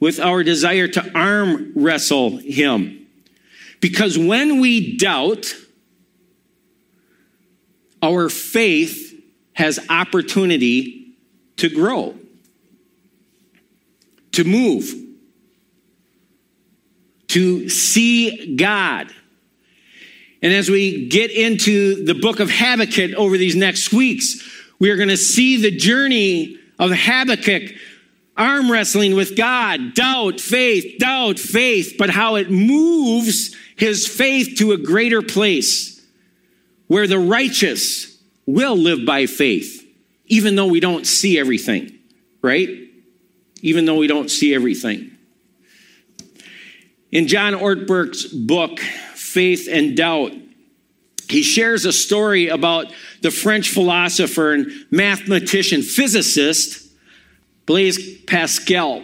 with 0.00 0.20
our 0.20 0.42
desire 0.42 0.88
to 0.88 1.18
arm 1.18 1.72
wrestle 1.74 2.38
Him. 2.38 3.06
Because 3.80 4.18
when 4.18 4.60
we 4.60 4.96
doubt, 4.96 5.54
our 8.02 8.28
faith 8.28 9.12
has 9.54 9.78
opportunity 9.88 11.14
to 11.56 11.68
grow, 11.68 12.14
to 14.32 14.44
move, 14.44 14.92
to 17.28 17.68
see 17.68 18.56
God 18.56 19.12
and 20.44 20.52
as 20.52 20.68
we 20.68 21.06
get 21.08 21.30
into 21.30 22.04
the 22.04 22.12
book 22.12 22.38
of 22.38 22.50
Habakkuk 22.50 23.14
over 23.14 23.38
these 23.38 23.56
next 23.56 23.94
weeks, 23.94 24.46
we 24.78 24.90
are 24.90 24.96
going 24.96 25.08
to 25.08 25.16
see 25.16 25.56
the 25.56 25.70
journey 25.70 26.58
of 26.78 26.90
Habakkuk 26.92 27.72
arm 28.36 28.70
wrestling 28.70 29.14
with 29.14 29.36
God, 29.36 29.94
doubt, 29.94 30.40
faith, 30.40 30.98
doubt, 30.98 31.38
faith, 31.38 31.94
but 31.98 32.10
how 32.10 32.34
it 32.36 32.50
moves 32.50 33.54
his 33.76 34.06
faith 34.06 34.56
to 34.58 34.72
a 34.72 34.76
greater 34.76 35.22
place 35.22 36.02
where 36.86 37.06
the 37.06 37.18
righteous 37.18 38.18
will 38.46 38.76
live 38.76 39.06
by 39.06 39.26
faith, 39.26 39.86
even 40.26 40.56
though 40.56 40.66
we 40.66 40.80
don't 40.80 41.06
see 41.06 41.38
everything, 41.38 41.98
right? 42.42 42.68
Even 43.62 43.84
though 43.84 43.96
we 43.96 44.06
don't 44.06 44.30
see 44.30 44.54
everything. 44.54 45.10
In 47.10 47.28
John 47.28 47.54
Ortberg's 47.54 48.26
book, 48.26 48.80
faith 48.80 49.68
and 49.70 49.96
doubt. 49.96 50.32
He 51.28 51.42
shares 51.42 51.86
a 51.86 51.92
story 51.92 52.48
about 52.48 52.92
the 53.22 53.30
French 53.30 53.70
philosopher 53.70 54.52
and 54.52 54.70
mathematician, 54.90 55.82
physicist, 55.82 56.83
Blaise 57.66 58.22
Pascal. 58.22 59.02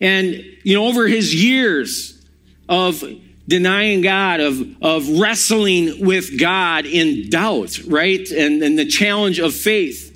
And, 0.00 0.34
you 0.62 0.74
know, 0.74 0.86
over 0.86 1.06
his 1.06 1.34
years 1.34 2.22
of 2.68 3.02
denying 3.46 4.00
God, 4.00 4.40
of, 4.40 4.82
of 4.82 5.08
wrestling 5.20 6.04
with 6.04 6.38
God 6.38 6.86
in 6.86 7.28
doubt, 7.30 7.78
right? 7.86 8.28
And, 8.30 8.62
and 8.62 8.78
the 8.78 8.86
challenge 8.86 9.38
of 9.38 9.54
faith. 9.54 10.10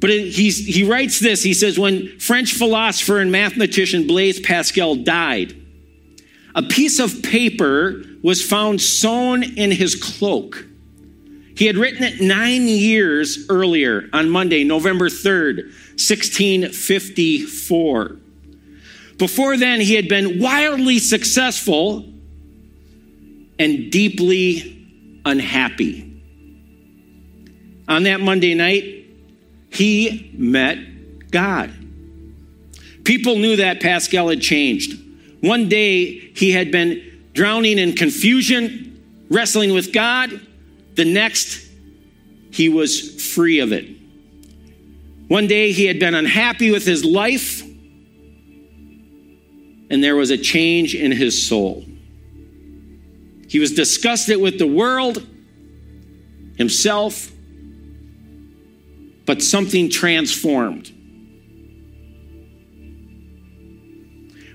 But 0.00 0.10
it, 0.10 0.32
he 0.32 0.82
writes 0.88 1.20
this 1.20 1.42
he 1.44 1.54
says, 1.54 1.78
when 1.78 2.18
French 2.18 2.54
philosopher 2.54 3.18
and 3.18 3.30
mathematician 3.30 4.06
Blaise 4.06 4.40
Pascal 4.40 4.96
died, 4.96 5.54
a 6.54 6.62
piece 6.62 6.98
of 6.98 7.22
paper 7.22 8.02
was 8.22 8.44
found 8.44 8.80
sewn 8.80 9.42
in 9.42 9.70
his 9.70 9.94
cloak. 9.94 10.66
He 11.62 11.68
had 11.68 11.76
written 11.76 12.02
it 12.02 12.20
nine 12.20 12.66
years 12.66 13.46
earlier 13.48 14.08
on 14.12 14.28
Monday, 14.28 14.64
November 14.64 15.08
3rd, 15.08 15.66
1654. 15.94 18.16
Before 19.16 19.56
then, 19.56 19.80
he 19.80 19.94
had 19.94 20.08
been 20.08 20.40
wildly 20.40 20.98
successful 20.98 22.04
and 23.60 23.92
deeply 23.92 24.88
unhappy. 25.24 26.20
On 27.86 28.02
that 28.02 28.20
Monday 28.20 28.54
night, 28.54 29.06
he 29.70 30.32
met 30.36 30.78
God. 31.30 31.72
People 33.04 33.36
knew 33.36 33.54
that 33.54 33.80
Pascal 33.80 34.30
had 34.30 34.40
changed. 34.40 35.00
One 35.42 35.68
day, 35.68 36.32
he 36.34 36.50
had 36.50 36.72
been 36.72 37.22
drowning 37.34 37.78
in 37.78 37.92
confusion, 37.92 39.00
wrestling 39.30 39.72
with 39.72 39.92
God. 39.92 40.40
The 40.94 41.04
next, 41.04 41.66
he 42.50 42.68
was 42.68 43.22
free 43.32 43.60
of 43.60 43.72
it. 43.72 43.88
One 45.28 45.46
day, 45.46 45.72
he 45.72 45.86
had 45.86 45.98
been 45.98 46.14
unhappy 46.14 46.70
with 46.70 46.84
his 46.84 47.04
life, 47.04 47.62
and 49.90 50.04
there 50.04 50.16
was 50.16 50.30
a 50.30 50.36
change 50.36 50.94
in 50.94 51.12
his 51.12 51.46
soul. 51.46 51.84
He 53.48 53.58
was 53.58 53.72
disgusted 53.72 54.38
with 54.40 54.58
the 54.58 54.66
world, 54.66 55.26
himself, 56.56 57.30
but 59.24 59.42
something 59.42 59.88
transformed. 59.88 60.92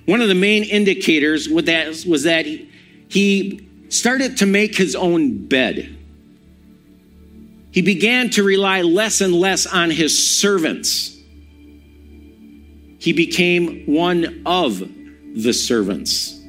One 0.06 0.21
of 0.21 0.28
the 0.28 0.36
main 0.36 0.63
indicators 0.63 1.50
was 1.50 1.65
that, 1.65 2.45
he 3.10 3.67
started 3.89 4.38
to 4.38 4.45
make 4.45 4.76
his 4.76 4.95
own 4.95 5.47
bed. 5.47 5.96
He 7.78 7.84
began 7.84 8.32
to 8.32 8.42
rely 8.42 8.82
less 8.82 9.22
and 9.22 9.36
less 9.36 9.68
on 9.68 9.92
his 9.92 10.28
servants. 10.28 11.16
He 12.98 13.13
became 13.13 13.84
one 13.86 14.42
of 14.48 14.80
the 15.36 15.54
servants. 15.54 16.42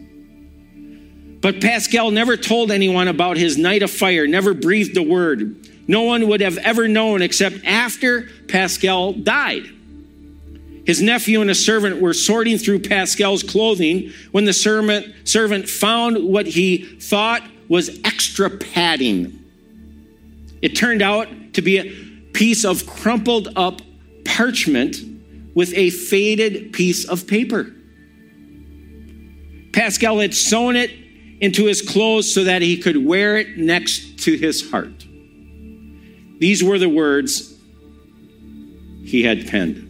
But 1.42 1.60
Pascal 1.60 2.12
never 2.12 2.38
told 2.38 2.70
anyone 2.70 3.08
about 3.08 3.36
his 3.36 3.58
night 3.58 3.82
of 3.82 3.90
fire, 3.90 4.26
never 4.26 4.54
breathed 4.54 4.96
a 4.96 5.02
word. 5.02 5.68
No 5.86 6.04
one 6.04 6.28
would 6.28 6.40
have 6.40 6.56
ever 6.56 6.88
known 6.88 7.20
except 7.20 7.62
after 7.62 8.30
Pascal 8.48 9.12
died. 9.12 9.64
His 10.86 11.02
nephew 11.02 11.42
and 11.42 11.50
a 11.50 11.54
servant 11.54 12.00
were 12.00 12.14
sorting 12.14 12.56
through 12.56 12.78
Pascal's 12.78 13.42
clothing 13.42 14.14
when 14.32 14.46
the 14.46 14.54
servant, 14.54 15.28
servant 15.28 15.68
found 15.68 16.24
what 16.24 16.46
he 16.46 16.78
thought 16.78 17.42
was 17.68 18.00
extra 18.02 18.48
padding. 18.48 19.37
It 20.62 20.70
turned 20.70 21.02
out 21.02 21.28
to 21.54 21.62
be 21.62 21.78
a 21.78 21.90
piece 22.32 22.64
of 22.64 22.86
crumpled 22.86 23.48
up 23.56 23.80
parchment 24.24 24.96
with 25.54 25.72
a 25.74 25.90
faded 25.90 26.72
piece 26.72 27.04
of 27.04 27.26
paper. 27.26 27.74
Pascal 29.72 30.18
had 30.18 30.34
sewn 30.34 30.76
it 30.76 30.90
into 31.40 31.66
his 31.66 31.82
clothes 31.82 32.32
so 32.32 32.44
that 32.44 32.62
he 32.62 32.76
could 32.76 33.04
wear 33.04 33.36
it 33.36 33.58
next 33.58 34.20
to 34.20 34.36
his 34.36 34.70
heart. 34.70 35.04
These 36.38 36.62
were 36.62 36.78
the 36.78 36.88
words 36.88 37.54
he 39.04 39.22
had 39.22 39.48
penned 39.48 39.84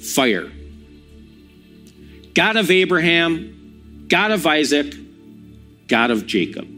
Fire. 0.00 0.50
God 2.34 2.56
of 2.56 2.70
Abraham, 2.70 4.06
God 4.08 4.30
of 4.30 4.46
Isaac, 4.46 4.94
God 5.88 6.10
of 6.10 6.26
Jacob. 6.26 6.75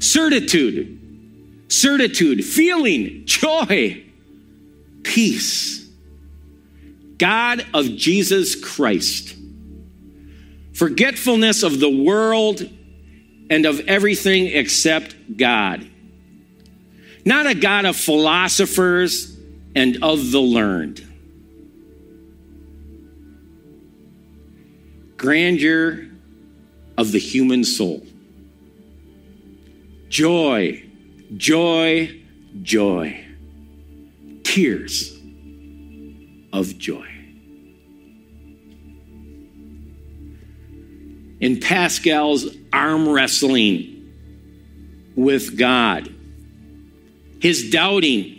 Certitude, 0.00 1.68
certitude, 1.68 2.44
feeling, 2.44 3.24
joy, 3.26 4.02
peace. 5.04 5.88
God 7.18 7.64
of 7.72 7.96
Jesus 7.96 8.54
Christ 8.54 9.36
forgetfulness 10.80 11.62
of 11.62 11.78
the 11.78 11.90
world 11.90 12.62
and 13.50 13.66
of 13.66 13.80
everything 13.80 14.46
except 14.46 15.14
God. 15.36 15.86
Not 17.22 17.46
a 17.46 17.54
God 17.54 17.84
of 17.84 17.96
philosophers 17.96 19.36
and 19.76 20.02
of 20.02 20.30
the 20.30 20.40
learned. 20.40 21.06
Grandeur 25.18 26.06
of 26.96 27.12
the 27.12 27.18
human 27.18 27.62
soul. 27.62 28.06
Joy, 30.10 30.84
joy, 31.36 32.20
joy. 32.62 33.24
Tears 34.44 35.18
of 36.52 36.76
joy. 36.76 37.10
in 41.40 41.58
Pascal's 41.58 42.46
arm 42.72 43.08
wrestling 43.08 44.12
with 45.16 45.58
God, 45.58 46.14
his 47.40 47.70
doubting. 47.70 48.36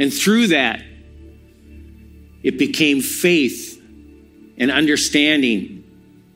And 0.00 0.12
through 0.12 0.48
that, 0.48 0.82
it 2.42 2.58
became 2.58 3.02
faith 3.02 3.80
and 4.56 4.70
understanding 4.70 5.84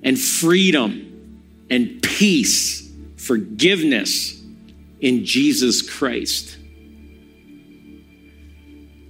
and 0.02 0.18
freedom 0.18 1.64
and 1.70 2.00
peace, 2.02 2.85
forgiveness 3.26 4.40
in 5.00 5.24
Jesus 5.24 5.82
Christ. 5.82 6.56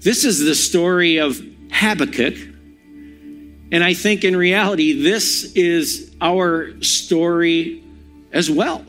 This 0.01 0.25
is 0.25 0.41
the 0.41 0.55
story 0.55 1.19
of 1.19 1.41
Habakkuk. 1.71 2.37
And 3.73 3.83
I 3.83 3.95
think 3.95 4.25
in 4.25 4.37
reality, 4.37 5.03
this 5.03 5.53
is 5.55 6.15
our 6.21 6.81
story 6.83 7.83
as 8.33 8.51
well, 8.51 8.85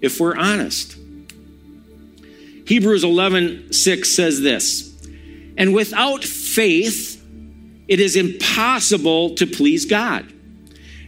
if 0.00 0.18
we're 0.18 0.36
honest. 0.36 0.96
Hebrews 2.66 3.04
11 3.04 3.72
6 3.72 4.08
says 4.08 4.40
this, 4.40 4.92
and 5.58 5.74
without 5.74 6.24
faith, 6.24 7.22
it 7.86 8.00
is 8.00 8.16
impossible 8.16 9.34
to 9.36 9.46
please 9.46 9.84
God. 9.84 10.32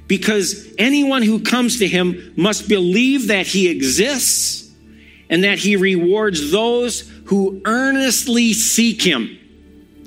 Because 0.08 0.74
anyone 0.78 1.22
who 1.22 1.40
comes 1.40 1.78
to 1.78 1.86
him 1.86 2.32
must 2.36 2.68
believe 2.68 3.28
that 3.28 3.46
he 3.46 3.68
exists 3.68 4.68
and 5.30 5.44
that 5.44 5.58
he 5.58 5.76
rewards 5.76 6.50
those 6.50 7.00
who 7.26 7.60
earnestly 7.64 8.54
seek 8.54 9.02
him. 9.02 9.38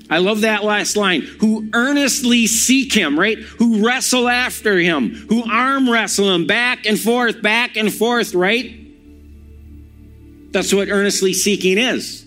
I 0.10 0.18
love 0.18 0.42
that 0.42 0.66
last 0.66 0.98
line. 0.98 1.22
Who 1.22 1.70
earnestly 1.74 2.48
seek 2.48 2.92
him, 2.92 3.18
right? 3.18 3.38
Who 3.38 3.86
wrestle 3.86 4.28
after 4.28 4.78
him, 4.78 5.12
who 5.30 5.50
arm 5.50 5.90
wrestle 5.90 6.34
him 6.34 6.48
back 6.48 6.86
and 6.86 7.00
forth, 7.00 7.42
back 7.42 7.78
and 7.78 7.94
forth, 7.94 8.34
right? 8.34 8.78
That's 10.52 10.74
what 10.74 10.90
earnestly 10.90 11.34
seeking 11.34 11.78
is. 11.78 12.26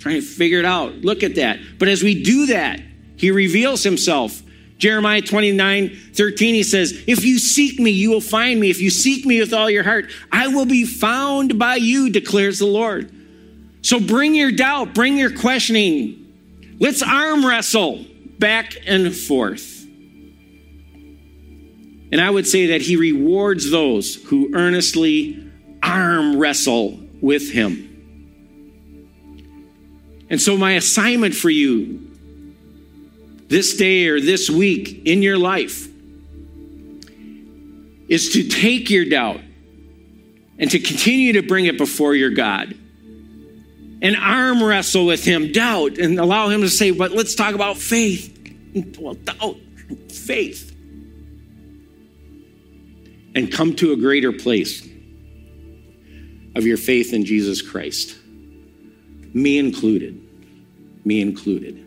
Trying 0.00 0.16
to 0.16 0.22
figure 0.22 0.58
it 0.58 0.64
out. 0.64 0.94
Look 0.96 1.22
at 1.22 1.36
that. 1.36 1.60
But 1.78 1.88
as 1.88 2.02
we 2.02 2.22
do 2.22 2.46
that, 2.46 2.80
he 3.16 3.30
reveals 3.30 3.84
himself. 3.84 4.42
Jeremiah 4.78 5.22
29 5.22 5.96
13, 6.12 6.54
he 6.54 6.62
says, 6.62 7.04
If 7.06 7.24
you 7.24 7.38
seek 7.38 7.78
me, 7.78 7.90
you 7.90 8.10
will 8.10 8.20
find 8.20 8.60
me. 8.60 8.70
If 8.70 8.80
you 8.80 8.90
seek 8.90 9.24
me 9.24 9.40
with 9.40 9.52
all 9.52 9.70
your 9.70 9.84
heart, 9.84 10.10
I 10.30 10.48
will 10.48 10.66
be 10.66 10.84
found 10.84 11.58
by 11.58 11.76
you, 11.76 12.10
declares 12.10 12.58
the 12.58 12.66
Lord. 12.66 13.10
So 13.82 14.00
bring 14.00 14.34
your 14.34 14.52
doubt, 14.52 14.94
bring 14.94 15.16
your 15.16 15.34
questioning, 15.34 16.22
Let's 16.78 17.02
arm 17.02 17.46
wrestle 17.46 18.04
back 18.38 18.76
and 18.86 19.14
forth. 19.14 19.84
And 22.12 22.20
I 22.20 22.30
would 22.30 22.46
say 22.46 22.66
that 22.66 22.82
he 22.82 22.96
rewards 22.96 23.70
those 23.70 24.14
who 24.14 24.54
earnestly 24.54 25.50
arm 25.82 26.38
wrestle 26.38 27.00
with 27.20 27.50
him. 27.50 27.82
And 30.28 30.40
so, 30.40 30.56
my 30.56 30.72
assignment 30.72 31.34
for 31.34 31.50
you 31.50 32.05
this 33.48 33.76
day 33.76 34.08
or 34.08 34.20
this 34.20 34.50
week 34.50 35.02
in 35.06 35.22
your 35.22 35.38
life 35.38 35.88
is 38.08 38.30
to 38.32 38.48
take 38.48 38.90
your 38.90 39.04
doubt 39.04 39.40
and 40.58 40.70
to 40.70 40.78
continue 40.78 41.34
to 41.34 41.42
bring 41.42 41.66
it 41.66 41.78
before 41.78 42.14
your 42.14 42.30
God 42.30 42.74
and 44.02 44.16
arm 44.16 44.62
wrestle 44.62 45.06
with 45.06 45.24
him, 45.24 45.52
doubt, 45.52 45.98
and 45.98 46.18
allow 46.18 46.48
him 46.48 46.60
to 46.62 46.68
say, 46.68 46.90
but 46.90 47.12
let's 47.12 47.34
talk 47.34 47.54
about 47.54 47.76
faith. 47.76 48.32
Well, 48.98 49.14
doubt, 49.14 49.56
faith. 50.10 50.74
And 53.34 53.50
come 53.52 53.74
to 53.76 53.92
a 53.92 53.96
greater 53.96 54.32
place 54.32 54.86
of 56.54 56.64
your 56.66 56.76
faith 56.76 57.12
in 57.12 57.24
Jesus 57.24 57.62
Christ. 57.62 58.16
Me 59.34 59.58
included. 59.58 60.22
Me 61.04 61.20
included. 61.20 61.85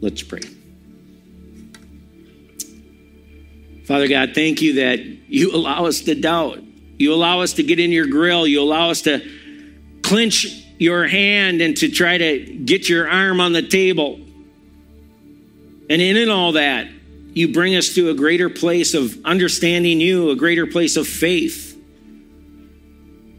Let's 0.00 0.22
pray. 0.22 0.40
Father 3.84 4.08
God, 4.08 4.32
thank 4.34 4.62
you 4.62 4.74
that 4.74 5.00
you 5.00 5.54
allow 5.54 5.86
us 5.86 6.02
to 6.02 6.14
doubt. 6.14 6.62
You 6.98 7.12
allow 7.12 7.40
us 7.40 7.54
to 7.54 7.62
get 7.62 7.80
in 7.80 7.90
your 7.90 8.06
grill. 8.06 8.46
You 8.46 8.62
allow 8.62 8.90
us 8.90 9.02
to 9.02 9.28
clench 10.02 10.46
your 10.78 11.06
hand 11.06 11.60
and 11.60 11.76
to 11.78 11.90
try 11.90 12.16
to 12.16 12.38
get 12.64 12.88
your 12.88 13.10
arm 13.10 13.40
on 13.40 13.52
the 13.52 13.62
table. 13.62 14.20
And 15.90 16.00
in 16.00 16.28
all 16.28 16.52
that, 16.52 16.86
you 17.32 17.52
bring 17.52 17.76
us 17.76 17.94
to 17.94 18.10
a 18.10 18.14
greater 18.14 18.48
place 18.48 18.94
of 18.94 19.18
understanding 19.24 20.00
you, 20.00 20.30
a 20.30 20.36
greater 20.36 20.66
place 20.66 20.96
of 20.96 21.06
faith. 21.06 21.76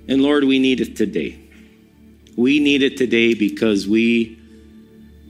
And 0.08 0.22
Lord, 0.22 0.44
we 0.44 0.60
need 0.60 0.82
it 0.82 0.96
today. 0.96 1.40
We 2.36 2.60
need 2.60 2.84
it 2.84 2.98
today 2.98 3.34
because 3.34 3.88
we 3.88 4.38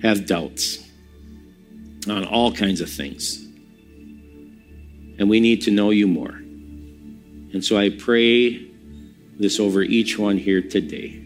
have 0.02 0.26
doubts 0.26 0.91
on 2.08 2.26
all 2.26 2.52
kinds 2.52 2.82
of 2.82 2.90
things. 2.90 3.48
And 5.20 5.30
we 5.30 5.40
need 5.40 5.62
to 5.64 5.72
know 5.72 5.92
you 5.92 6.08
more. 6.08 6.32
And 7.54 7.64
so 7.64 7.78
I 7.78 7.90
pray 7.90 8.68
this 9.38 9.60
over 9.60 9.82
each 9.82 10.18
one 10.18 10.38
here 10.38 10.62
today 10.62 11.18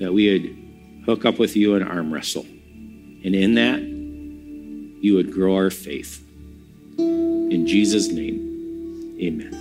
that 0.00 0.12
we 0.12 0.32
would 0.32 1.04
hook 1.06 1.24
up 1.24 1.38
with 1.38 1.56
you 1.56 1.74
and 1.74 1.84
arm 1.84 2.12
wrestle. 2.12 2.44
And 2.44 3.34
in 3.34 3.54
that, 3.54 3.80
you 3.80 5.14
would 5.14 5.32
grow 5.32 5.54
our 5.56 5.70
faith. 5.70 6.24
In 6.98 7.66
Jesus' 7.66 8.08
name, 8.08 9.16
amen. 9.20 9.59